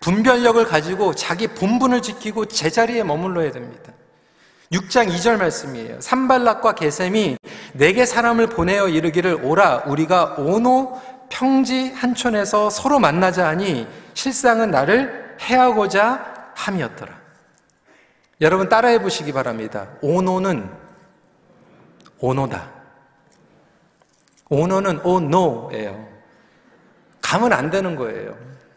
분별력을 0.00 0.62
가지고 0.66 1.14
자기 1.14 1.46
본분을 1.46 2.02
지키고 2.02 2.44
제자리에 2.44 3.02
머물러야 3.02 3.50
됩니다. 3.50 3.94
6장 4.72 5.08
2절 5.08 5.38
말씀이에요. 5.38 6.00
산발락과 6.00 6.74
게셈이 6.74 7.36
내게 7.74 8.04
사람을 8.04 8.48
보내어 8.48 8.88
이르기를 8.88 9.40
오라 9.42 9.84
우리가 9.86 10.36
오노 10.38 11.00
평지 11.28 11.92
한촌에서 11.92 12.70
서로 12.70 12.98
만나자 12.98 13.48
하니 13.48 13.86
실상은 14.14 14.70
나를 14.70 15.36
해하고자 15.40 16.52
함이었더라. 16.54 17.16
여러분 18.40 18.68
따라해 18.68 19.00
보시기 19.00 19.32
바랍니다. 19.32 19.88
오노는 20.02 20.68
오노다. 22.18 22.70
오노는 24.48 25.00
오노예요. 25.00 26.08
가면 27.22 27.52
안 27.52 27.70
되는 27.70 27.96
거예요. 27.96 28.36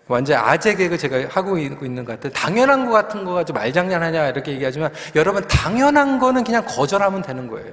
완전 0.10 0.43
아재 0.43 0.74
개그 0.76 0.98
제가 0.98 1.30
하고 1.30 1.58
있는 1.60 2.04
것 2.04 2.13
같아요. 2.13 2.34
당연한 2.34 2.88
것 2.88 2.91
같은 2.91 3.24
거 3.24 3.34
가지고 3.34 3.60
말장난하냐 3.60 4.30
이렇게 4.30 4.52
얘기하지만 4.54 4.91
여러분 5.15 5.48
당연한 5.48 6.17
거는 6.17 6.43
그냥 6.43 6.65
거절하면 6.65 7.22
되는 7.22 7.48
거예요. 7.48 7.72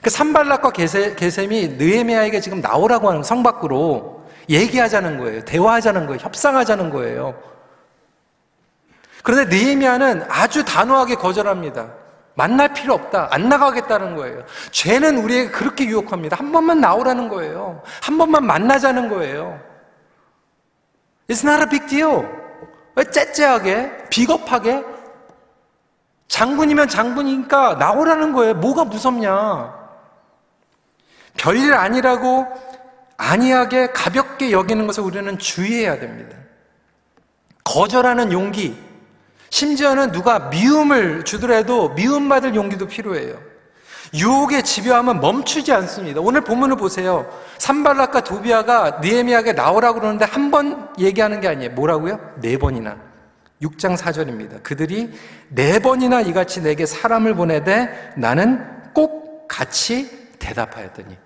그 0.00 0.10
산발락과 0.10 0.70
게셈이 0.70 1.68
느에미아에게 1.76 2.38
지금 2.40 2.60
나오라고 2.60 3.10
하는 3.10 3.24
성 3.24 3.42
밖으로 3.42 4.24
얘기하자는 4.48 5.18
거예요. 5.18 5.44
대화하자는 5.44 6.06
거예요. 6.06 6.20
협상하자는 6.20 6.90
거예요. 6.90 7.34
그런데 9.24 9.56
느에미아는 9.56 10.26
아주 10.28 10.64
단호하게 10.64 11.16
거절합니다. 11.16 11.88
만날 12.34 12.72
필요 12.74 12.94
없다. 12.94 13.28
안 13.32 13.48
나가겠다는 13.48 14.14
거예요. 14.14 14.44
죄는 14.70 15.18
우리에게 15.18 15.50
그렇게 15.50 15.84
유혹합니다. 15.86 16.36
한 16.36 16.52
번만 16.52 16.80
나오라는 16.80 17.28
거예요. 17.28 17.82
한 18.02 18.18
번만 18.18 18.46
만나자는 18.46 19.08
거예요. 19.08 19.73
It's 21.28 21.44
not 21.44 21.62
a 21.62 21.68
big 21.68 21.86
deal. 21.86 22.26
왜 22.96 23.04
째째하게, 23.04 24.08
비겁하게? 24.10 24.84
장군이면 26.28 26.88
장군이니까 26.88 27.74
나오라는 27.74 28.32
거예요. 28.32 28.54
뭐가 28.54 28.84
무섭냐? 28.84 29.84
별일 31.36 31.74
아니라고 31.74 32.46
안이하게 33.16 33.88
가볍게 33.88 34.50
여기는 34.50 34.86
것을 34.86 35.02
우리는 35.02 35.38
주의해야 35.38 35.98
됩니다. 35.98 36.36
거절하는 37.64 38.32
용기, 38.32 38.78
심지어는 39.50 40.12
누가 40.12 40.38
미움을 40.50 41.24
주더라도 41.24 41.90
미움받을 41.90 42.54
용기도 42.54 42.86
필요해요. 42.86 43.53
유혹의 44.14 44.62
집요함은 44.62 45.20
멈추지 45.20 45.72
않습니다. 45.72 46.20
오늘 46.20 46.42
본문을 46.42 46.76
보세요. 46.76 47.28
산발락과 47.58 48.22
도비아가 48.22 49.00
느헤미야에게 49.02 49.52
나오라고 49.54 49.98
그러는데 50.00 50.24
한 50.24 50.50
번 50.50 50.88
얘기하는 50.98 51.40
게 51.40 51.48
아니에요. 51.48 51.72
뭐라고요? 51.72 52.20
네 52.40 52.56
번이나. 52.56 52.96
6장 53.60 53.96
4절입니다. 53.96 54.62
그들이 54.62 55.12
네 55.48 55.78
번이나 55.80 56.20
이같이 56.20 56.62
내게 56.62 56.86
사람을 56.86 57.34
보내되 57.34 58.12
나는 58.16 58.92
꼭 58.92 59.48
같이 59.48 60.28
대답하였더니 60.38 61.16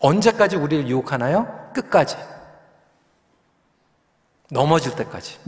언제까지 0.00 0.56
우리를 0.56 0.88
유혹하나요? 0.88 1.70
끝까지. 1.74 2.16
넘어질 4.50 4.94
때까지. 4.96 5.38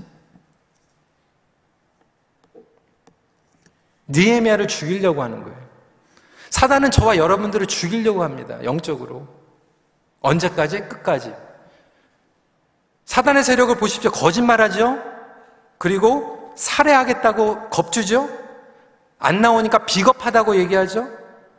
니에미아를 4.08 4.68
죽이려고 4.68 5.22
하는 5.22 5.42
거예요. 5.42 5.61
사단은 6.52 6.90
저와 6.90 7.16
여러분들을 7.16 7.66
죽이려고 7.66 8.22
합니다. 8.22 8.62
영적으로. 8.62 9.26
언제까지? 10.20 10.80
끝까지. 10.82 11.34
사단의 13.06 13.42
세력을 13.42 13.74
보십시오. 13.78 14.10
거짓말하죠? 14.10 15.02
그리고 15.78 16.52
살해하겠다고 16.54 17.70
겁주죠? 17.70 18.28
안 19.18 19.40
나오니까 19.40 19.86
비겁하다고 19.86 20.56
얘기하죠? 20.56 21.08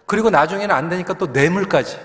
그리고 0.06 0.29
나중에는 0.29 0.73
안 0.73 0.89
되니까 0.89 1.15
또 1.15 1.25
뇌물까지. 1.25 1.99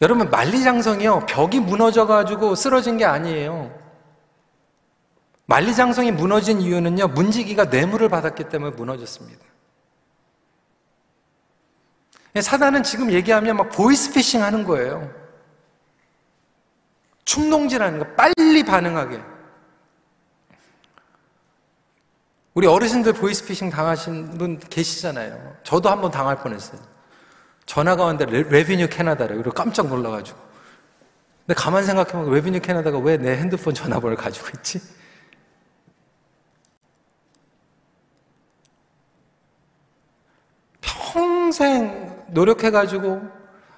여러분 0.00 0.30
만리장성이요 0.30 1.26
벽이 1.26 1.60
무너져가지고 1.60 2.54
쓰러진 2.54 2.96
게 2.96 3.04
아니에요. 3.04 3.83
만리장성이 5.46 6.10
무너진 6.10 6.60
이유는요 6.60 7.08
문지기가 7.08 7.64
뇌물을 7.66 8.08
받았기 8.08 8.48
때문에 8.48 8.74
무너졌습니다. 8.76 9.44
사단은 12.40 12.82
지금 12.82 13.12
얘기하면 13.12 13.56
막 13.56 13.70
보이스피싱 13.70 14.42
하는 14.42 14.64
거예요. 14.64 15.12
충동질하는 17.24 17.98
거 18.00 18.06
빨리 18.14 18.64
반응하게. 18.64 19.20
우리 22.54 22.66
어르신들 22.66 23.12
보이스피싱 23.14 23.70
당하신 23.70 24.38
분 24.38 24.58
계시잖아요. 24.58 25.56
저도 25.62 25.90
한번 25.90 26.10
당할 26.10 26.38
뻔했어요. 26.38 26.80
전화가 27.66 28.04
왔는데 28.04 28.42
레비뉴 28.48 28.88
캐나다래. 28.88 29.34
그리고 29.34 29.52
깜짝 29.52 29.86
놀라가지고. 29.88 30.38
근데 31.46 31.54
가만 31.54 31.84
생각해보면 31.84 32.32
레비뉴 32.32 32.60
캐나다가 32.60 32.98
왜 32.98 33.16
내 33.16 33.36
핸드폰 33.36 33.74
전화번호를 33.74 34.16
가지고 34.16 34.48
있지? 34.56 34.80
평생 41.54 42.24
노력해가지고 42.30 43.22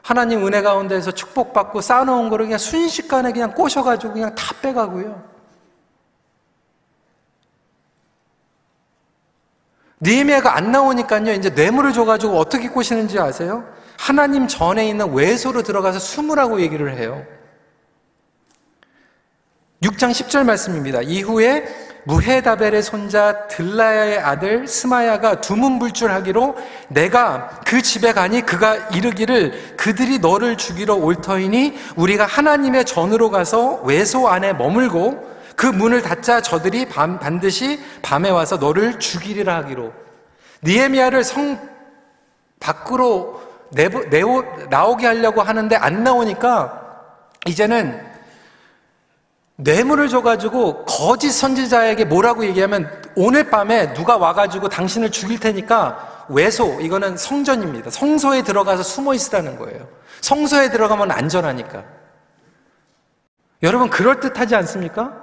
하나님 0.00 0.46
은혜 0.46 0.62
가운데서 0.62 1.10
축복받고 1.10 1.82
쌓아놓은 1.82 2.30
거를 2.30 2.46
그냥 2.46 2.58
순식간에 2.58 3.32
그냥 3.32 3.52
꼬셔가지고 3.52 4.14
그냥 4.14 4.34
다 4.34 4.54
빼가고요. 4.62 5.22
니에미아가 10.00 10.56
안 10.56 10.72
나오니까요. 10.72 11.32
이제 11.34 11.50
뇌물을 11.50 11.92
줘가지고 11.92 12.38
어떻게 12.38 12.68
꼬시는지 12.68 13.18
아세요? 13.18 13.70
하나님 13.98 14.48
전에 14.48 14.88
있는 14.88 15.12
외소로 15.12 15.62
들어가서 15.62 15.98
숨으라고 15.98 16.60
얘기를 16.62 16.96
해요. 16.96 17.26
6장 19.82 20.12
10절 20.12 20.44
말씀입니다. 20.44 21.02
이후에 21.02 21.85
무헤다벨의 22.06 22.82
손자 22.82 23.48
들라야의 23.48 24.18
아들 24.18 24.68
스마야가 24.68 25.40
두문불출하기로 25.40 26.56
내가 26.88 27.60
그 27.66 27.82
집에 27.82 28.12
가니 28.12 28.42
그가 28.42 28.76
이르기를 28.94 29.74
그들이 29.76 30.20
너를 30.20 30.56
죽이러 30.56 30.94
올 30.94 31.16
터이니 31.16 31.74
우리가 31.96 32.24
하나님의 32.24 32.84
전으로 32.84 33.30
가서 33.30 33.82
외소 33.82 34.28
안에 34.28 34.52
머물고 34.52 35.36
그 35.56 35.66
문을 35.66 36.02
닫자 36.02 36.42
저들이 36.42 36.88
밤, 36.88 37.18
반드시 37.18 37.80
밤에 38.02 38.30
와서 38.30 38.56
너를 38.56 39.00
죽이리라 39.00 39.56
하기로. 39.56 39.92
니에미아를 40.62 41.24
성 41.24 41.58
밖으로 42.60 43.40
내보, 43.70 44.04
내오, 44.10 44.44
나오게 44.70 45.06
하려고 45.06 45.42
하는데 45.42 45.74
안 45.74 46.04
나오니까 46.04 46.82
이제는 47.46 48.15
뇌물을 49.56 50.08
줘가지고 50.08 50.84
거짓 50.84 51.30
선지자에게 51.30 52.04
뭐라고 52.04 52.44
얘기하면 52.44 52.90
오늘 53.16 53.48
밤에 53.48 53.94
누가 53.94 54.16
와가지고 54.16 54.68
당신을 54.68 55.10
죽일 55.10 55.40
테니까 55.40 56.26
외소, 56.28 56.80
이거는 56.80 57.16
성전입니다. 57.16 57.90
성소에 57.90 58.42
들어가서 58.42 58.82
숨어 58.82 59.14
있으라는 59.14 59.58
거예요. 59.58 59.88
성소에 60.20 60.70
들어가면 60.70 61.10
안전하니까. 61.10 61.84
여러분, 63.62 63.88
그럴듯하지 63.88 64.54
않습니까? 64.56 65.14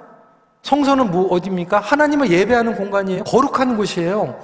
성소는 0.62 1.10
뭐 1.10 1.28
어디입니까? 1.28 1.78
하나님을 1.78 2.30
예배하는 2.30 2.74
공간이에요. 2.74 3.24
거룩한 3.24 3.76
곳이에요. 3.76 4.42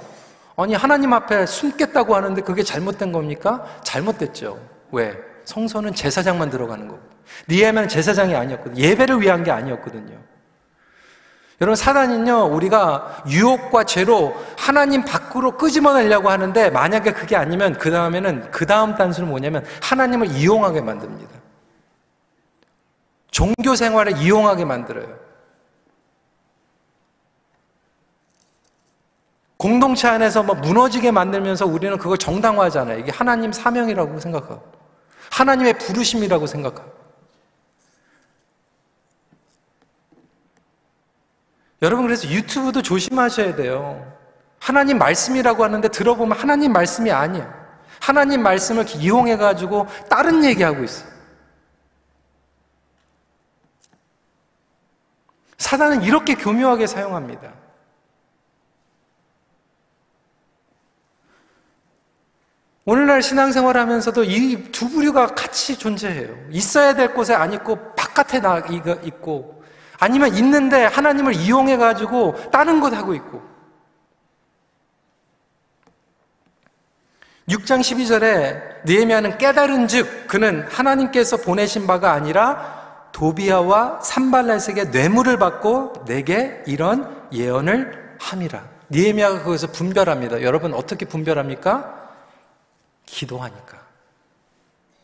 아니 0.55 0.75
하나님 0.75 1.11
앞에 1.13 1.47
숨겠다고 1.47 2.15
하는데 2.15 2.39
그게 2.41 2.61
잘못된 2.61 3.11
겁니까? 3.11 3.65
잘못됐죠. 3.83 4.59
왜? 4.91 5.17
성소는 5.45 5.95
제사장만 5.95 6.51
들어가는 6.51 6.87
거고. 6.87 7.01
니에면 7.49 7.87
제사장이 7.87 8.35
아니었거든요. 8.35 8.81
예배를 8.81 9.21
위한 9.21 9.43
게 9.43 9.51
아니었거든요. 9.51 10.17
여러분 11.61 11.75
사단은요 11.75 12.45
우리가 12.45 13.23
유혹과 13.29 13.83
죄로 13.83 14.35
하나님 14.57 15.05
밖으로 15.05 15.57
끄집어내려고 15.57 16.29
하는데 16.29 16.71
만약에 16.71 17.13
그게 17.13 17.35
아니면 17.35 17.73
그 17.77 17.91
다음에는 17.91 18.49
그 18.49 18.65
다음 18.65 18.95
단수는 18.95 19.29
뭐냐면 19.29 19.63
하나님을 19.81 20.27
이용하게 20.27 20.81
만듭니다. 20.81 21.39
종교 23.29 23.75
생활을 23.75 24.17
이용하게 24.17 24.65
만들어요. 24.65 25.21
공동체 29.61 30.07
안에서 30.07 30.41
뭐 30.41 30.55
무너지게 30.55 31.11
만들면서 31.11 31.67
우리는 31.67 31.95
그걸 31.99 32.17
정당화하잖아요. 32.17 32.97
이게 32.97 33.11
하나님 33.11 33.51
사명이라고 33.51 34.19
생각하고, 34.19 34.63
하나님의 35.29 35.73
부르심이라고 35.77 36.47
생각하고. 36.47 37.00
여러분, 41.81 42.05
그래서 42.05 42.29
유튜브도 42.29 42.81
조심하셔야 42.81 43.55
돼요. 43.55 44.11
하나님 44.59 44.99
말씀이라고 44.99 45.63
하는데 45.63 45.87
들어보면 45.87 46.37
하나님 46.37 46.71
말씀이 46.73 47.11
아니야. 47.11 47.51
하나님 47.99 48.43
말씀을 48.43 48.85
이용해 48.95 49.37
가지고 49.37 49.87
다른 50.09 50.43
얘기하고 50.43 50.83
있어. 50.83 51.05
사단은 55.57 56.03
이렇게 56.03 56.35
교묘하게 56.35 56.85
사용합니다. 56.87 57.53
오늘날 62.85 63.21
신앙생활 63.21 63.77
하면서도 63.77 64.23
이 64.23 64.71
두 64.71 64.89
부류가 64.89 65.27
같이 65.27 65.77
존재해요. 65.77 66.35
있어야 66.51 66.93
될 66.93 67.13
곳에 67.13 67.33
안 67.33 67.53
있고 67.53 67.93
바깥에 67.95 68.39
나 68.41 68.57
있고 68.57 69.60
아니면 70.01 70.35
있는데 70.35 70.85
하나님을 70.85 71.35
이용해가지고 71.35 72.49
다른 72.51 72.79
것 72.81 72.91
하고 72.91 73.13
있고. 73.13 73.39
6장 77.47 77.81
12절에 77.81 78.83
느헤미야는 78.85 79.37
깨달은 79.37 79.87
즉 79.87 80.27
그는 80.27 80.65
하나님께서 80.67 81.37
보내신 81.37 81.85
바가 81.85 82.13
아니라 82.13 83.09
도비아와 83.11 83.99
산발렛에게 84.01 84.85
뇌물을 84.85 85.37
받고 85.37 86.05
내게 86.07 86.63
이런 86.65 87.27
예언을 87.31 88.15
함이라. 88.19 88.63
느헤미야가 88.89 89.43
거기서 89.43 89.67
분별합니다. 89.67 90.41
여러분 90.41 90.73
어떻게 90.73 91.05
분별합니까? 91.05 92.09
기도하니까. 93.05 93.80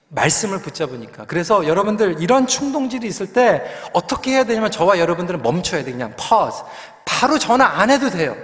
말씀을 0.10 0.60
붙잡으니까. 0.62 1.26
그래서 1.26 1.68
여러분들 1.68 2.22
이런 2.22 2.48
충동질이 2.48 3.08
있을 3.08 3.34
때 3.34 3.66
어떻게 3.94 4.32
해야 4.32 4.44
되냐면 4.44 4.72
저와 4.72 5.00
여러분들은 5.00 5.42
멈춰야 5.42 5.84
돼. 5.84 5.92
그냥 5.92 6.16
pause. 6.16 6.64
바로 7.06 7.38
전화 7.38 7.66
안 7.66 7.90
해도 7.90 8.10
돼요. 8.10 8.36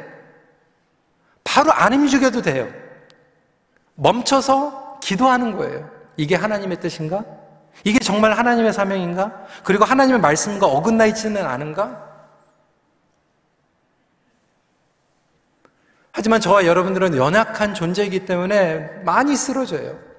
바로 1.43 1.71
안 1.71 1.93
힘주겨도 1.93 2.41
돼요. 2.41 2.67
멈춰서 3.95 4.99
기도하는 5.01 5.55
거예요. 5.55 5.89
이게 6.17 6.35
하나님의 6.35 6.79
뜻인가? 6.79 7.23
이게 7.83 7.99
정말 7.99 8.33
하나님의 8.33 8.73
사명인가? 8.73 9.45
그리고 9.63 9.85
하나님의 9.85 10.19
말씀과 10.21 10.67
어긋나 10.67 11.05
있지는 11.07 11.45
않은가? 11.45 12.11
하지만 16.11 16.39
저와 16.39 16.65
여러분들은 16.65 17.17
연약한 17.17 17.73
존재이기 17.73 18.25
때문에 18.25 19.01
많이 19.03 19.35
쓰러져요. 19.35 20.12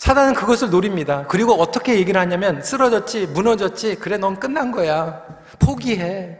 사단은 0.00 0.32
그것을 0.32 0.70
노립니다. 0.70 1.26
그리고 1.28 1.52
어떻게 1.52 1.96
얘기를 1.96 2.18
하냐면 2.18 2.62
쓰러졌지, 2.62 3.26
무너졌지, 3.26 3.96
그래, 3.96 4.16
넌 4.16 4.40
끝난 4.40 4.72
거야. 4.72 5.22
포기해. 5.58 6.38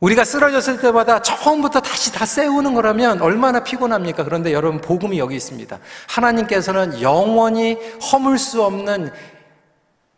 우리가 0.00 0.24
쓰러졌을 0.24 0.80
때마다 0.80 1.22
처음부터 1.22 1.80
다시 1.80 2.12
다 2.12 2.26
세우는 2.26 2.74
거라면 2.74 3.22
얼마나 3.22 3.62
피곤합니까? 3.62 4.24
그런데 4.24 4.52
여러분, 4.52 4.80
복음이 4.80 5.20
여기 5.20 5.36
있습니다. 5.36 5.78
하나님께서는 6.08 7.00
영원히 7.00 7.78
허물 8.10 8.38
수 8.38 8.64
없는 8.64 9.12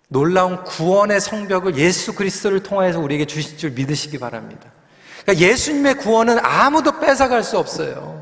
놀라운 0.08 0.64
구원의 0.64 1.20
성벽을 1.20 1.76
예수 1.76 2.14
그리스도를 2.14 2.62
통해서 2.62 2.98
우리에게 2.98 3.26
주실 3.26 3.58
줄 3.58 3.72
믿으시기 3.72 4.18
바랍니다. 4.18 4.72
그러니까 5.24 5.46
예수님의 5.46 5.98
구원은 5.98 6.38
아무도 6.42 6.98
뺏어갈 6.98 7.44
수 7.44 7.58
없어요. 7.58 8.19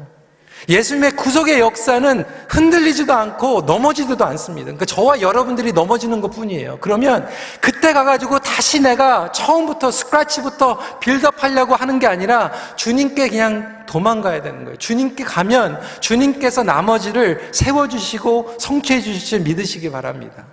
예수님의 0.69 1.13
구속의 1.13 1.61
역사는 1.61 2.25
흔들리지도 2.49 3.13
않고 3.13 3.63
넘어지지도 3.63 4.25
않습니다. 4.27 4.67
그러니까 4.67 4.85
저와 4.85 5.23
여러분들이 5.23 5.73
넘어지는 5.73 6.21
것 6.21 6.31
뿐이에요. 6.31 6.79
그러면 6.81 7.27
그때 7.61 7.95
가가지고 7.95 8.39
다시 8.41 8.81
내가 8.81 9.33
처음부터 9.33 9.91
스크래치부터 9.91 10.99
빌드업 11.01 11.43
하려고 11.43 11.75
하는 11.75 11.99
게 11.99 12.07
아니라 12.07 12.53
주님께 12.77 13.29
그냥 13.29 13.87
도망가야 13.87 14.43
되는 14.43 14.65
거예요. 14.65 14.77
주님께 14.77 15.25
가면 15.25 15.81
주님께서 16.01 16.63
나머지를 16.63 17.49
세워주시고 17.53 18.57
성취해 18.59 19.01
주실 19.01 19.27
줄 19.27 19.41
믿으시기 19.41 19.91
바랍니다. 19.91 20.45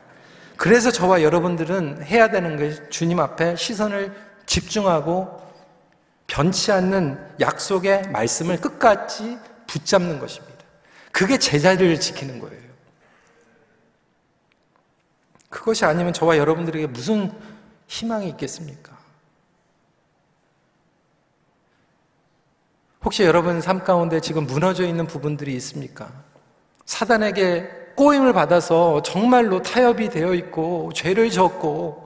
그래서 0.56 0.92
저와 0.92 1.22
여러분들은 1.22 2.04
해야 2.04 2.30
되는 2.30 2.58
게 2.58 2.74
주님 2.90 3.20
앞에 3.20 3.58
시선을 3.58 4.14
집중하고 4.46 5.42
변치 6.28 6.72
않는 6.72 7.20
약속의 7.42 8.04
말씀을 8.14 8.62
끝까지 8.62 9.38
붙잡는 9.68 10.20
것입니다. 10.20 10.56
그게 11.12 11.38
제자리를 11.38 12.00
지키는 12.00 12.40
거예요. 12.40 12.66
그것이 15.50 15.86
아니면 15.86 16.12
저와 16.12 16.38
여러분들에게 16.38 16.88
무슨 16.88 17.32
희망이 17.88 18.28
있겠습니까? 18.30 18.96
혹시 23.04 23.24
여러분 23.24 23.62
삶 23.62 23.84
가운데 23.84 24.20
지금 24.20 24.46
무너져 24.48 24.84
있는 24.84 25.06
부분들이 25.08 25.54
있습니까? 25.56 26.12
사단에게 26.86 27.70
꼬임을 27.96 28.34
받아서 28.34 29.02
정말로 29.04 29.62
타협이 29.62 30.10
되어 30.10 30.34
있고 30.34 30.92
죄를 30.94 31.30
졌고 31.30 32.06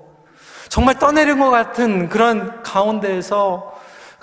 정말 0.70 1.00
떠내린 1.00 1.40
것 1.40 1.50
같은 1.50 2.10
그런 2.10 2.62
가운데에서 2.62 3.69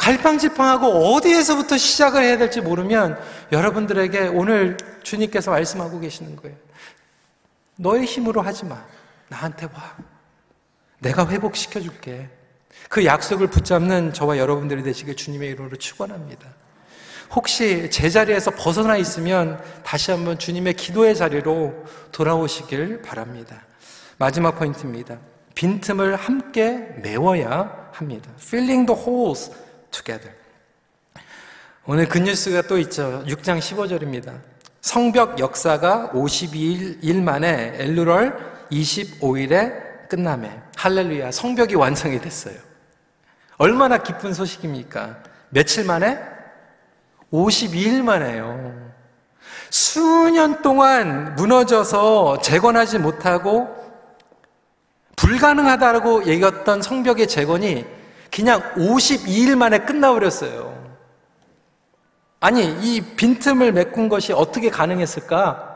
갈팡질팡하고 0.07 1.15
어디에서부터 1.15 1.77
시작을 1.77 2.23
해야 2.23 2.39
될지 2.39 2.61
모르면 2.61 3.19
여러분들에게 3.51 4.29
오늘 4.29 4.77
주님께서 5.03 5.51
말씀하고 5.51 5.99
계시는 5.99 6.37
거예요. 6.37 6.57
너의 7.75 8.05
힘으로 8.05 8.41
하지 8.41 8.65
마. 8.67 8.85
나한테 9.29 9.67
와. 9.67 9.97
내가 11.01 11.29
회복시켜 11.29 11.81
줄게. 11.81 12.29
그 12.89 13.05
약속을 13.05 13.49
붙잡는 13.49 14.13
저와 14.13 14.39
여러분들이 14.39 14.85
되시길 14.85 15.17
주님의 15.17 15.51
이름으로 15.51 15.77
축원합니다. 15.77 16.47
혹시 17.35 17.91
제자리에서 17.91 18.53
벗어나 18.53 18.97
있으면 18.97 19.61
다시 19.83 20.13
한번 20.13 20.39
주님의 20.39 20.75
기도의 20.75 21.17
자리로 21.17 21.85
돌아오시길 22.13 23.03
바랍니다. 23.03 23.61
마지막 24.19 24.53
포인트입니다. 24.53 25.19
빈틈을 25.57 26.15
함께 26.15 26.95
메워야 27.03 27.91
합니다. 27.91 28.31
Filling 28.39 28.87
the 28.87 29.03
holes 29.03 29.66
together. 29.97 30.35
오늘 31.87 32.09
그 32.09 32.19
뉴스가 32.19 32.63
또 32.63 32.79
있죠. 32.79 33.25
6장 33.27 33.59
15절입니다. 33.59 34.41
성벽 34.81 35.39
역사가 35.39 36.11
52일 36.13 37.23
만에 37.23 37.75
엘루럴 37.79 38.67
25일에 38.71 40.09
끝남에 40.09 40.61
할렐루야 40.77 41.31
성벽이 41.33 41.75
완성이 41.75 42.21
됐어요. 42.21 42.55
얼마나 43.57 43.99
기쁜 43.99 44.35
소식입니까? 44.35 45.23
며칠 45.49 45.85
만에? 45.85 46.19
52일 47.33 48.03
만에요. 48.03 48.93
수년 49.71 50.63
동안 50.63 51.35
무너져서 51.35 52.41
재건하지 52.41 52.99
못하고 52.99 53.75
불가능하다고 55.17 56.27
얘기했던 56.27 56.83
성벽의 56.83 57.27
재건이 57.27 57.96
그냥 58.31 58.61
52일 58.75 59.57
만에 59.57 59.79
끝나버렸어요. 59.79 60.77
아니, 62.41 62.65
이 62.83 63.01
빈틈을 63.17 63.73
메꾼 63.73 64.09
것이 64.09 64.33
어떻게 64.33 64.71
가능했을까? 64.71 65.75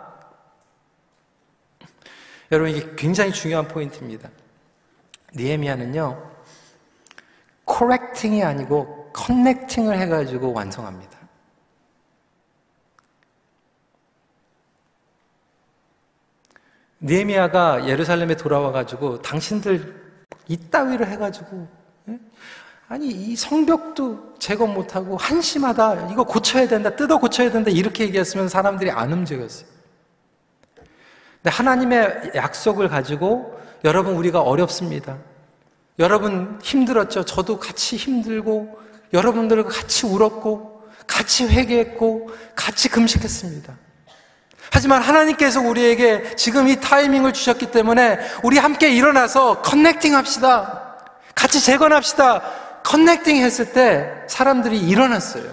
여러분, 2.53 2.73
이게 2.73 2.95
굉장히 2.97 3.33
중요한 3.33 3.67
포인트입니다. 3.67 4.29
니에미아는요, 5.35 6.31
코렉팅이 7.65 8.43
아니고 8.43 9.11
커넥팅을 9.13 9.99
해가지고 9.99 10.53
완성합니다. 10.53 11.19
니에미아가 17.03 17.89
예루살렘에 17.89 18.37
돌아와가지고 18.37 19.23
당신들 19.23 20.19
이따위로 20.49 21.07
해가지고 21.07 21.67
아니 22.89 23.07
이 23.07 23.37
성벽도 23.37 24.35
제거 24.39 24.67
못하고 24.67 25.17
한심하다 25.17 26.11
이거 26.11 26.25
고쳐야 26.25 26.67
된다 26.67 26.91
뜯어 26.91 27.19
고쳐야 27.19 27.51
된다 27.53 27.71
이렇게 27.71 28.05
얘기했으면 28.05 28.49
사람들이 28.49 28.91
안 28.91 29.13
움직였어요. 29.13 29.67
근데 31.43 31.55
하나님의 31.55 32.33
약속을 32.35 32.89
가지고 32.89 33.59
여러분 33.85 34.15
우리가 34.15 34.41
어렵습니다. 34.41 35.19
여러분 35.99 36.59
힘들었죠. 36.63 37.25
저도 37.25 37.59
같이 37.59 37.97
힘들고 37.97 38.79
여러분들과 39.13 39.69
같이 39.69 40.07
울었고 40.07 40.83
같이 41.07 41.47
회개했고 41.47 42.31
같이 42.55 42.89
금식했습니다. 42.89 43.77
하지만 44.73 45.03
하나님께서 45.03 45.61
우리에게 45.61 46.37
지금 46.37 46.69
이 46.69 46.81
타이밍을 46.81 47.33
주셨기 47.33 47.71
때문에 47.71 48.19
우리 48.43 48.59
함께 48.59 48.91
일어나서 48.91 49.63
커넥팅 49.63 50.15
합시다. 50.15 50.90
같이 51.41 51.59
재건합시다. 51.59 52.43
커넥팅 52.83 53.37
했을 53.37 53.73
때 53.73 54.25
사람들이 54.27 54.79
일어났어요. 54.79 55.51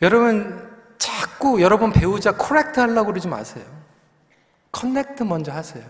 여러분, 0.00 0.70
자꾸 0.96 1.60
여러분 1.60 1.92
배우자 1.92 2.32
correct 2.32 2.80
하려고 2.80 3.08
그러지 3.08 3.28
마세요. 3.28 3.64
connect 4.72 5.24
먼저 5.24 5.52
하세요. 5.52 5.84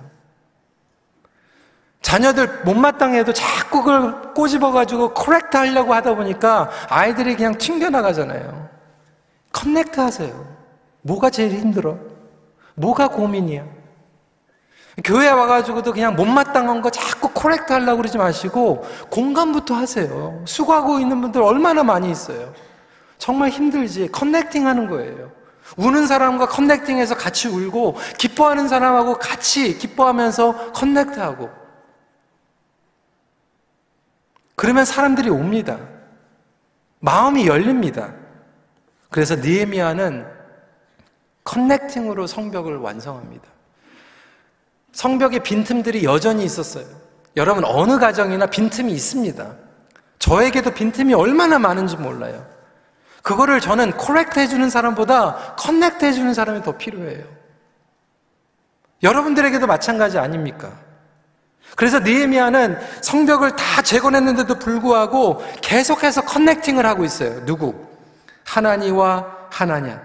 자녀들 2.02 2.64
못마땅해도 2.64 3.32
자꾸 3.32 3.84
그걸 3.84 4.34
꼬집어가지고 4.34 5.14
correct 5.14 5.56
하려고 5.56 5.94
하다 5.94 6.16
보니까 6.16 6.68
아이들이 6.88 7.36
그냥 7.36 7.56
튕겨나가잖아요. 7.56 8.68
connect 9.52 10.00
하세요. 10.00 10.56
뭐가 11.02 11.30
제일 11.30 11.52
힘들어? 11.52 11.96
뭐가 12.74 13.06
고민이야? 13.06 13.77
교회 15.04 15.28
와가지고도 15.30 15.92
그냥 15.92 16.16
못마땅한 16.16 16.82
거 16.82 16.90
자꾸 16.90 17.30
correct 17.32 17.72
하려고 17.72 17.98
그러지 17.98 18.18
마시고 18.18 18.84
공감부터 19.10 19.74
하세요. 19.74 20.42
수고하고 20.44 20.98
있는 20.98 21.20
분들 21.20 21.40
얼마나 21.42 21.82
많이 21.82 22.10
있어요. 22.10 22.52
정말 23.16 23.50
힘들지. 23.50 24.08
커넥팅 24.10 24.66
하는 24.66 24.88
거예요. 24.88 25.30
우는 25.76 26.06
사람과 26.06 26.46
커넥팅해서 26.46 27.14
같이 27.16 27.48
울고 27.48 27.96
기뻐하는 28.16 28.68
사람하고 28.68 29.18
같이 29.18 29.76
기뻐하면서 29.76 30.72
커넥트하고 30.72 31.50
그러면 34.56 34.84
사람들이 34.84 35.28
옵니다. 35.28 35.78
마음이 37.00 37.46
열립니다. 37.46 38.14
그래서 39.10 39.36
니에미아는 39.36 40.26
커넥팅으로 41.44 42.26
성벽을 42.26 42.78
완성합니다. 42.78 43.57
성벽에 44.92 45.40
빈틈들이 45.40 46.04
여전히 46.04 46.44
있었어요. 46.44 46.84
여러분 47.36 47.64
어느 47.64 47.98
가정이나 47.98 48.46
빈틈이 48.46 48.92
있습니다. 48.92 49.46
저에게도 50.18 50.72
빈틈이 50.72 51.14
얼마나 51.14 51.58
많은지 51.58 51.96
몰라요. 51.96 52.44
그거를 53.22 53.60
저는 53.60 53.92
correct 53.92 54.38
해주는 54.38 54.68
사람보다 54.70 55.54
connect 55.58 56.04
해주는 56.04 56.32
사람이 56.34 56.62
더 56.62 56.76
필요해요. 56.76 57.24
여러분들에게도 59.02 59.66
마찬가지 59.66 60.18
아닙니까? 60.18 60.72
그래서 61.76 62.00
느헤미야는 62.00 62.78
성벽을 63.02 63.54
다 63.54 63.82
재건했는데도 63.82 64.58
불구하고 64.58 65.42
계속해서 65.62 66.22
connecting을 66.22 66.84
하고 66.86 67.04
있어요. 67.04 67.44
누구? 67.44 67.74
하나니와 68.44 69.26
하나냐. 69.50 70.02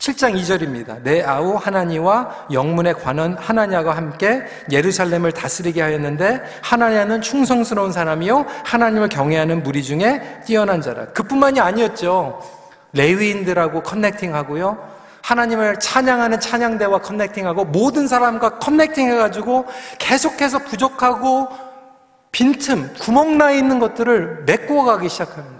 7장 0.00 0.34
2절입니다. 0.34 1.02
내 1.02 1.22
아우 1.22 1.56
하나니와 1.56 2.46
영문의 2.52 2.94
관원 2.94 3.36
하나냐가 3.36 3.94
함께 3.94 4.42
예루살렘을 4.70 5.30
다스리게 5.30 5.82
하였는데 5.82 6.40
하나냐는 6.62 7.20
충성스러운 7.20 7.92
사람이요 7.92 8.46
하나님을 8.64 9.10
경외하는 9.10 9.62
무리 9.62 9.82
중에 9.82 10.40
뛰어난 10.46 10.80
자라. 10.80 11.04
그뿐만이 11.08 11.60
아니었죠. 11.60 12.40
레위인들하고 12.94 13.82
커넥팅하고요. 13.82 14.88
하나님을 15.20 15.78
찬양하는 15.78 16.40
찬양대와 16.40 17.02
커넥팅하고 17.02 17.66
모든 17.66 18.08
사람과 18.08 18.58
커넥팅해 18.58 19.16
가지고 19.16 19.66
계속해서 19.98 20.60
부족하고 20.60 21.48
빈틈, 22.32 22.94
구멍 22.98 23.36
나 23.36 23.50
있는 23.50 23.78
것들을 23.78 24.44
메꿔 24.46 24.82
가기 24.84 25.10
시작하는 25.10 25.44
거예요. 25.44 25.59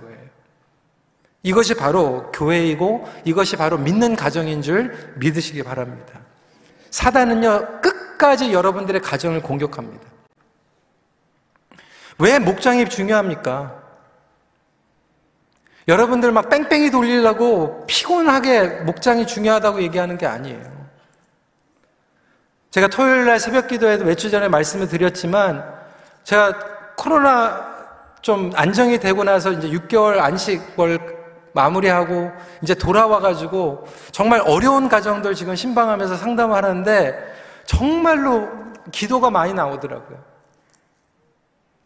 이것이 1.42 1.74
바로 1.74 2.30
교회이고 2.32 3.08
이것이 3.24 3.56
바로 3.56 3.78
믿는 3.78 4.14
가정인 4.14 4.60
줄 4.62 5.14
믿으시기 5.16 5.62
바랍니다. 5.62 6.20
사단은요, 6.90 7.80
끝까지 7.80 8.52
여러분들의 8.52 9.00
가정을 9.00 9.40
공격합니다. 9.40 10.06
왜 12.18 12.38
목장이 12.38 12.88
중요합니까? 12.88 13.80
여러분들 15.88 16.30
막 16.30 16.50
뺑뺑이 16.50 16.90
돌리려고 16.90 17.86
피곤하게 17.86 18.82
목장이 18.82 19.26
중요하다고 19.26 19.82
얘기하는 19.82 20.18
게 20.18 20.26
아니에요. 20.26 20.80
제가 22.70 22.88
토요일 22.88 23.24
날 23.24 23.40
새벽 23.40 23.66
기도에도 23.66 24.04
몇주 24.04 24.30
전에 24.30 24.48
말씀을 24.48 24.88
드렸지만 24.88 25.64
제가 26.22 26.94
코로나 26.96 27.68
좀 28.20 28.52
안정이 28.54 28.98
되고 28.98 29.24
나서 29.24 29.50
이제 29.52 29.70
6개월 29.70 30.18
안식월 30.18 31.19
마무리하고 31.52 32.30
이제 32.62 32.74
돌아와가지고 32.74 33.86
정말 34.12 34.42
어려운 34.46 34.88
가정들 34.88 35.34
지금 35.34 35.56
신방하면서 35.56 36.16
상담을 36.16 36.56
하는데 36.56 37.18
정말로 37.64 38.48
기도가 38.92 39.30
많이 39.30 39.52
나오더라고요. 39.52 40.18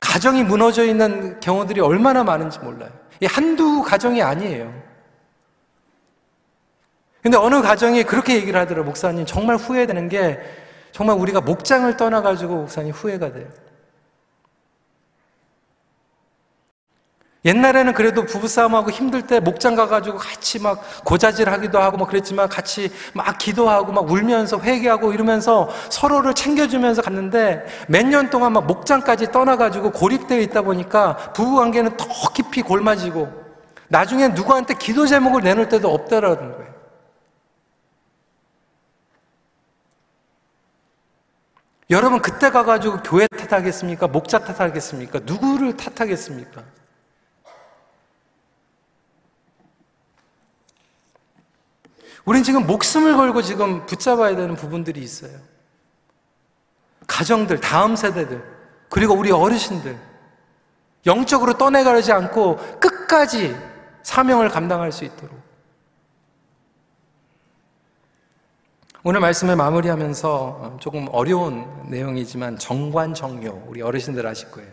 가정이 0.01 0.45
무너져 0.45 0.85
있는 0.85 1.41
경우들이 1.41 1.81
얼마나 1.81 2.25
많은지 2.25 2.59
몰라요. 2.59 2.91
이 3.21 3.27
한두 3.27 3.83
가정이 3.83 4.23
아니에요. 4.23 4.73
근데 7.23 7.39
어느 7.39 7.63
가정이 7.63 8.05
그렇게 8.05 8.37
얘기를 8.37 8.61
하더라고요. 8.61 8.85
목사님, 8.85 9.25
정말 9.25 9.57
후회되는 9.57 10.11
게 10.11 10.39
정말 10.93 11.17
우리가 11.17 11.41
목장을 11.41 11.97
떠나가지고 11.97 12.55
목사님 12.55 12.93
후회가 12.93 13.33
돼요. 13.33 13.49
옛날에는 17.45 17.93
그래도 17.93 18.25
부부싸움하고 18.25 18.91
힘들 18.91 19.23
때 19.27 19.39
목장 19.39 19.75
가가지고 19.75 20.17
같이 20.17 20.59
막 20.59 20.83
고자질 21.05 21.51
하기도 21.51 21.79
하고 21.79 21.99
막 21.99 22.09
그랬지만 22.09 22.49
같이 22.49 22.91
막 23.13 23.37
기도하고 23.37 23.93
막 23.93 24.11
울면서 24.11 24.61
회개하고 24.61 25.13
이러면서 25.13 25.69
서로를 25.91 26.33
챙겨주면서 26.35 27.03
갔는데 27.03 27.67
몇 27.89 28.05
년 28.05 28.31
동안 28.31 28.53
막 28.53 28.67
목장까지 28.67 29.31
떠나가지고 29.33 29.93
고립되어 29.93 30.41
있다 30.41 30.63
보니까 30.63 31.17
부부 31.35 31.57
관계는 31.57 31.97
더 31.97 32.07
깊이 32.33 32.63
골마지고 32.63 33.29
나중에 33.89 34.29
누구한테 34.29 34.75
기도 34.75 35.07
제목을 35.07 35.43
내놓을 35.43 35.69
때도 35.69 35.93
없다라는 35.93 36.53
거예요. 36.57 36.75
여러분 41.91 42.21
그때 42.21 42.51
가가지고 42.51 43.03
교회 43.03 43.27
탓하겠습니까? 43.27 44.09
목자 44.09 44.39
탓하겠습니까? 44.39 45.21
누구를 45.25 45.77
탓하겠습니까? 45.77 46.63
우린 52.25 52.43
지금 52.43 52.67
목숨을 52.67 53.17
걸고 53.17 53.43
지금 53.43 53.85
붙잡아야 53.87 54.37
되는 54.37 54.55
부분들이 54.55 55.01
있어요. 55.01 55.33
가정들, 57.07 57.61
다음 57.61 57.97
세대들, 57.97 58.43
그리고 58.89 59.15
우리 59.15 59.31
어르신들. 59.31 59.99
영적으로 61.07 61.59
떠내가지 61.59 62.13
않고 62.13 62.79
끝까지 62.81 63.55
사명을 64.03 64.49
감당할 64.49 64.91
수 64.91 65.05
있도록. 65.05 65.45
오늘 69.07 69.21
말씀을 69.21 69.55
마무리하면서 69.57 70.79
조금 70.81 71.09
어려운 71.13 71.67
내용이지만 71.91 72.59
정관정요, 72.59 73.65
우리 73.67 73.83
어르신들 73.83 74.27
아실 74.27 74.51
거예요. 74.51 74.71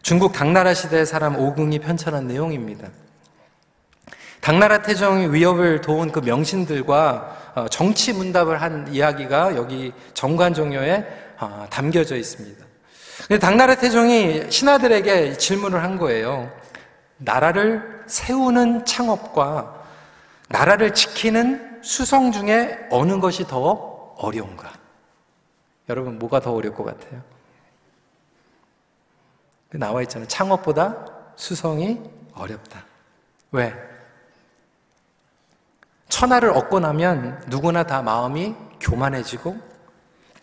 중국 0.00 0.32
당나라 0.32 0.72
시대의 0.72 1.04
사람 1.04 1.36
오궁이 1.36 1.78
편찬한 1.80 2.26
내용입니다. 2.26 2.88
당나라 4.42 4.82
태종이 4.82 5.32
위협을 5.32 5.80
도운 5.80 6.10
그 6.10 6.18
명신들과 6.18 7.52
어, 7.54 7.68
정치 7.68 8.12
문답을 8.12 8.60
한 8.60 8.92
이야기가 8.92 9.54
여기 9.54 9.92
정관종료에 10.14 11.36
어, 11.38 11.66
담겨져 11.70 12.16
있습니다. 12.16 12.66
당나라 13.40 13.76
태종이 13.76 14.50
신하들에게 14.50 15.34
질문을 15.34 15.84
한 15.84 15.96
거예요. 15.96 16.50
나라를 17.18 18.02
세우는 18.08 18.84
창업과 18.84 19.80
나라를 20.48 20.92
지키는 20.92 21.78
수성 21.80 22.32
중에 22.32 22.88
어느 22.90 23.20
것이 23.20 23.46
더 23.46 24.14
어려운가? 24.18 24.72
여러분, 25.88 26.18
뭐가 26.18 26.40
더 26.40 26.52
어려울 26.52 26.74
것 26.74 26.82
같아요? 26.82 27.22
나와 29.70 30.02
있잖아요. 30.02 30.26
창업보다 30.26 31.06
수성이 31.36 32.00
어렵다. 32.34 32.84
왜? 33.52 33.91
천하를 36.12 36.50
얻고 36.50 36.78
나면 36.78 37.42
누구나 37.46 37.84
다 37.84 38.02
마음이 38.02 38.54
교만해지고 38.80 39.56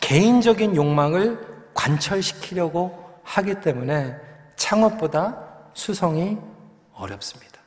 개인적인 0.00 0.74
욕망을 0.74 1.70
관철시키려고 1.74 3.20
하기 3.22 3.60
때문에 3.60 4.16
창업보다 4.56 5.68
수성이 5.72 6.38
어렵습니다. 6.92 7.60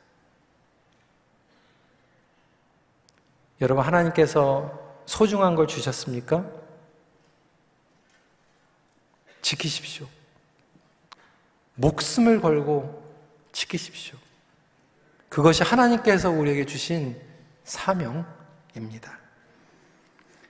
여러분, 3.61 3.85
하나님께서 3.85 4.77
소중한 5.05 5.55
걸 5.55 5.65
주셨습니까? 5.65 6.45
지키십시오. 9.41 10.07
목숨을 11.75 12.41
걸고 12.41 13.01
지키십시오. 13.53 14.17
그것이 15.29 15.63
하나님께서 15.63 16.29
우리에게 16.29 16.65
주신 16.65 17.22
사명입니다. 17.63 19.17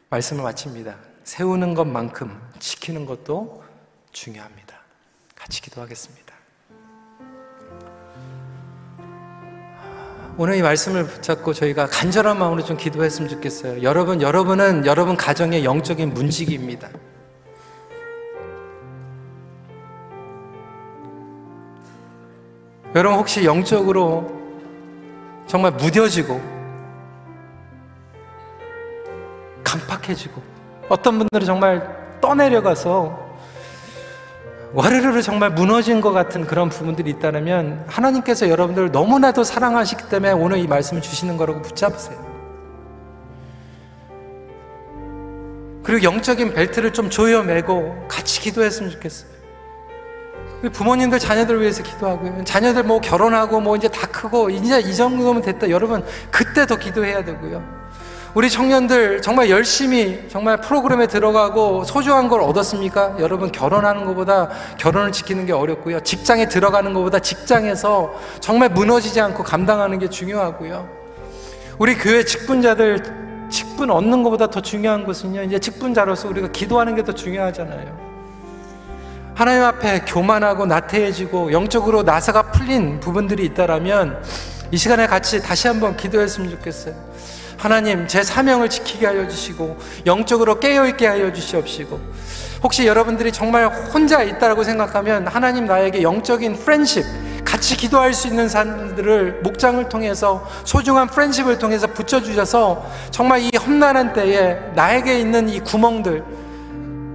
말씀을 0.09 0.43
마칩니다. 0.43 0.95
세우는 1.23 1.73
것만큼 1.73 2.39
지키는 2.59 3.05
것도 3.05 3.63
중요합니다. 4.11 4.75
같이 5.35 5.61
기도하겠습니다. 5.61 6.33
오늘 10.35 10.55
이 10.55 10.63
말씀을 10.63 11.05
붙잡고 11.05 11.53
저희가 11.53 11.85
간절한 11.87 12.39
마음으로 12.39 12.63
좀 12.63 12.75
기도했으면 12.75 13.29
좋겠어요. 13.29 13.83
여러분, 13.83 14.21
여러분은 14.21 14.85
여러분 14.87 15.15
가정의 15.15 15.63
영적인 15.63 16.13
문지기입니다. 16.13 16.89
여러분 22.95 23.17
혹시 23.17 23.43
영적으로 23.43 24.41
정말 25.47 25.71
무뎌지고 25.71 26.52
깜빡해지고 29.73 30.41
어떤 30.89 31.17
분들은 31.17 31.45
정말 31.45 32.19
떠내려가서 32.21 33.33
와르르르 34.73 35.21
정말 35.21 35.51
무너진 35.51 36.01
것 36.01 36.11
같은 36.11 36.45
그런 36.45 36.69
부분들이 36.69 37.11
있다면 37.11 37.85
하나님께서 37.87 38.49
여러분들을 38.49 38.91
너무나도 38.91 39.43
사랑하시기 39.43 40.09
때문에 40.09 40.33
오늘 40.33 40.57
이 40.57 40.67
말씀을 40.67 41.01
주시는 41.01 41.37
거라고 41.37 41.61
붙잡으세요. 41.61 42.33
그리고 45.83 46.03
영적인 46.03 46.53
벨트를 46.53 46.93
좀 46.93 47.09
조여 47.09 47.43
매고 47.43 48.07
같이 48.07 48.41
기도했으면 48.41 48.89
좋겠어요. 48.91 49.33
부모님들 50.71 51.19
자녀들 51.19 51.59
위해서 51.61 51.83
기도하고요. 51.83 52.45
자녀들 52.45 52.83
뭐 52.83 53.01
결혼하고 53.01 53.59
뭐 53.59 53.75
이제 53.75 53.89
다 53.89 54.07
크고 54.07 54.49
이제 54.49 54.79
이 54.79 54.95
정도면 54.95 55.41
됐다. 55.41 55.69
여러분 55.69 56.03
그때 56.31 56.65
더 56.65 56.77
기도해야 56.77 57.23
되고요. 57.25 57.82
우리 58.33 58.49
청년들 58.49 59.21
정말 59.21 59.49
열심히 59.51 60.27
정말 60.27 60.57
프로그램에 60.59 61.05
들어가고 61.05 61.83
소중한 61.83 62.27
걸 62.27 62.41
얻었습니까? 62.41 63.17
여러분 63.19 63.51
결혼하는 63.51 64.05
것보다 64.05 64.49
결혼을 64.79 65.11
지키는 65.11 65.45
게 65.45 65.53
어렵고요. 65.53 65.99
직장에 65.99 66.47
들어가는 66.47 66.91
것보다 66.93 67.19
직장에서 67.19 68.11
정말 68.39 68.69
무너지지 68.69 69.21
않고 69.21 69.43
감당하는 69.43 69.99
게 69.99 70.09
중요하고요. 70.09 70.89
우리 71.77 71.95
교회 71.95 72.25
직분자들 72.25 73.03
직분 73.51 73.91
얻는 73.91 74.23
것보다 74.23 74.47
더 74.47 74.61
중요한 74.61 75.05
것은요. 75.05 75.43
이제 75.43 75.59
직분자로서 75.59 76.27
우리가 76.29 76.47
기도하는 76.47 76.95
게 76.95 77.03
더 77.03 77.11
중요하잖아요. 77.13 78.13
하나님 79.35 79.63
앞에 79.63 80.05
교만하고 80.07 80.65
나태해지고 80.65 81.51
영적으로 81.51 82.01
나사가 82.01 82.43
풀린 82.51 82.99
부분들이 82.99 83.45
있다라면 83.45 84.23
이 84.71 84.77
시간에 84.77 85.05
같이 85.05 85.39
다시 85.41 85.67
한번 85.67 85.95
기도했으면 85.97 86.49
좋겠어요. 86.49 86.95
하나님 87.63 88.09
제 88.09 88.23
사명을 88.23 88.69
지키게 88.69 89.05
하여 89.05 89.25
주시고 89.25 89.77
영적으로 90.05 90.59
깨어 90.59 90.85
있게 90.87 91.07
하여 91.07 91.31
주시옵시고 91.31 91.97
혹시 92.61 92.85
여러분들이 92.85 93.31
정말 93.31 93.67
혼자 93.67 94.21
있다라고 94.21 94.65
생각하면 94.65 95.27
하나님 95.27 95.65
나에게 95.65 96.01
영적인 96.01 96.57
프렌십 96.57 97.05
같이 97.45 97.77
기도할 97.77 98.13
수 98.13 98.27
있는 98.27 98.49
사람들을 98.49 99.43
목장을 99.43 99.87
통해서 99.87 100.45
소중한 100.65 101.07
프렌십을 101.07 101.57
통해서 101.57 101.87
붙여 101.87 102.21
주셔서 102.21 102.85
정말 103.11 103.39
이 103.39 103.51
험난한 103.57 104.11
때에 104.11 104.59
나에게 104.75 105.17
있는 105.17 105.47
이 105.47 105.61
구멍들 105.61 106.21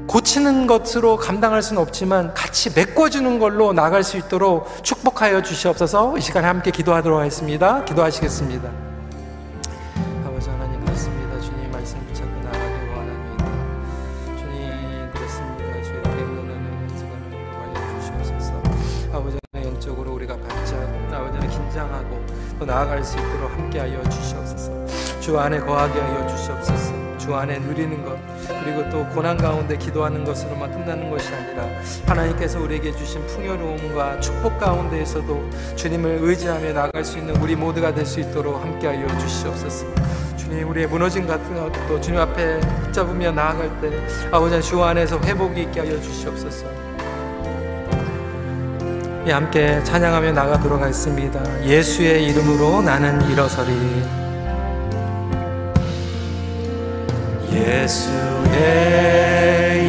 고치는 0.06 0.66
것으로 0.66 1.18
감당할 1.18 1.60
수는 1.60 1.82
없지만 1.82 2.32
같이 2.32 2.72
메꿔주는 2.74 3.38
걸로 3.38 3.74
나갈 3.74 4.02
수 4.02 4.16
있도록 4.16 4.82
축복하여 4.82 5.42
주시옵소서 5.42 6.16
이 6.16 6.22
시간에 6.22 6.46
함께 6.46 6.70
기도하도록 6.70 7.18
하겠습니다. 7.18 7.84
기도하시겠습니다. 7.84 8.87
나아갈 22.68 23.02
수 23.02 23.16
있도록 23.16 23.50
함께하여 23.50 24.02
주시옵소서. 24.10 24.70
주 25.20 25.38
안에 25.38 25.58
거하게 25.60 25.98
하여 26.00 26.26
주시옵소서. 26.26 27.16
주 27.16 27.34
안에 27.34 27.58
누리는 27.58 28.04
것 28.04 28.16
그리고 28.62 28.88
또 28.90 29.06
고난 29.14 29.36
가운데 29.36 29.76
기도하는 29.76 30.22
것으로만 30.24 30.70
끝나는 30.70 31.10
것이 31.10 31.28
아니라 31.34 31.66
하나님께서 32.06 32.60
우리에게 32.60 32.92
주신 32.92 33.26
풍요로움과 33.26 34.20
축복 34.20 34.58
가운데에서도 34.58 35.50
주님을 35.76 36.18
의지하며 36.20 36.72
나갈 36.72 37.04
수 37.04 37.18
있는 37.18 37.36
우리 37.36 37.56
모두가 37.56 37.94
될 37.94 38.04
수 38.04 38.20
있도록 38.20 38.62
함께하여 38.62 39.06
주시옵소서. 39.18 39.86
주님 40.36 40.68
우리의 40.68 40.86
무너진 40.86 41.26
같은 41.26 41.54
것도 41.54 42.00
주님 42.00 42.20
앞에 42.20 42.60
붙잡으며 42.60 43.32
나아갈 43.32 43.68
때 43.80 43.90
아버지 44.30 44.60
주 44.62 44.82
안에서 44.82 45.18
회복이 45.20 45.62
있게 45.62 45.80
하여 45.80 46.00
주시옵소서. 46.00 46.87
함께 49.32 49.82
찬양하며 49.84 50.32
나가도록 50.32 50.80
하겠습니다. 50.80 51.40
예수의 51.64 52.24
이름으로 52.26 52.82
나는 52.82 53.20
일어서리. 53.30 53.72
예수의 57.52 58.98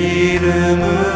이름으로 0.02 1.09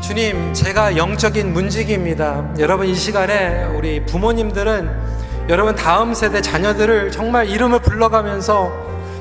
주님, 0.00 0.52
제가 0.54 0.96
영적인 0.96 1.52
문지기입니다. 1.52 2.54
여러분, 2.58 2.86
이 2.86 2.94
시간에 2.94 3.64
우리 3.76 4.04
부모님들은 4.06 4.90
여러분 5.48 5.74
다음 5.74 6.14
세대 6.14 6.40
자녀들을 6.40 7.10
정말 7.10 7.48
이름을 7.48 7.80
불러가면서 7.80 8.72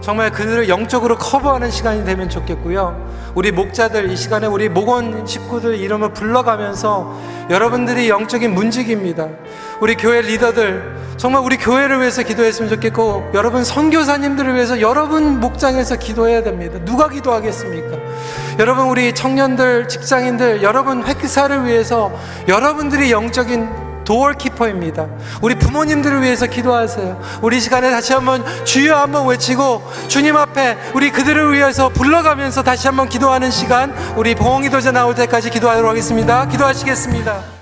정말 0.02 0.32
그들을 0.32 0.70
영적으로 0.70 1.18
커버하는 1.18 1.72
시간이 1.72 2.06
되면 2.06 2.30
좋겠고요. 2.30 3.10
우리 3.36 3.52
목자들 3.52 4.12
이 4.12 4.16
시간에 4.16 4.48
우리 4.48 4.70
목원 4.70 5.26
식구들 5.26 5.76
이름을 5.76 6.14
불러가면서 6.14 7.20
여러분들이 7.50 8.10
영적인 8.10 8.54
문지기입니다. 8.54 9.28
우리 9.82 9.96
교회 9.96 10.22
리더들 10.22 10.98
정말 11.18 11.42
우리 11.44 11.58
교회를 11.58 12.00
위해서 12.00 12.24
기도했으면 12.24 12.70
좋겠고 12.70 13.32
여러분 13.34 13.64
선교사님들을 13.64 14.56
위해서 14.56 14.82
여러분 14.82 15.40
목장에서 15.40 15.98
기도해야 15.98 16.44
됩니다. 16.44 16.80
누가 16.86 17.10
기도하겠습니까? 17.10 17.98
여러분 18.60 18.88
우리 18.88 19.14
청년들, 19.14 19.88
직장인들, 19.88 20.64
여러분 20.64 21.02
회사를 21.04 21.66
위해서 21.66 22.12
여러분들이 22.50 23.10
영적인 23.10 24.04
도어키퍼입니다. 24.04 25.08
우리 25.42 25.56
부모님들을 25.56 26.22
위해서 26.24 26.46
기도하세요. 26.46 27.22
우리 27.42 27.62
시간에 27.62 27.90
다시 27.90 28.12
한번 28.12 28.44
주여 28.66 28.96
한번 28.96 29.28
외치고 29.28 29.82
주님 30.08 30.36
앞에 30.36 30.78
우리 30.94 31.12
그들을 31.12 31.54
위해서 31.54 31.90
불러가면서 31.90 32.64
다시 32.64 32.88
한번 32.88 33.08
기도하는 33.08 33.50
시간 33.50 33.94
우리 34.18 34.36
봉홍이 34.36 34.70
도제 34.70 34.92
나올 34.92 35.16
때까지 35.16 35.52
기도하도록 35.52 35.90
하겠습니다. 35.90 36.48
기도하시겠습니다. 36.48 37.59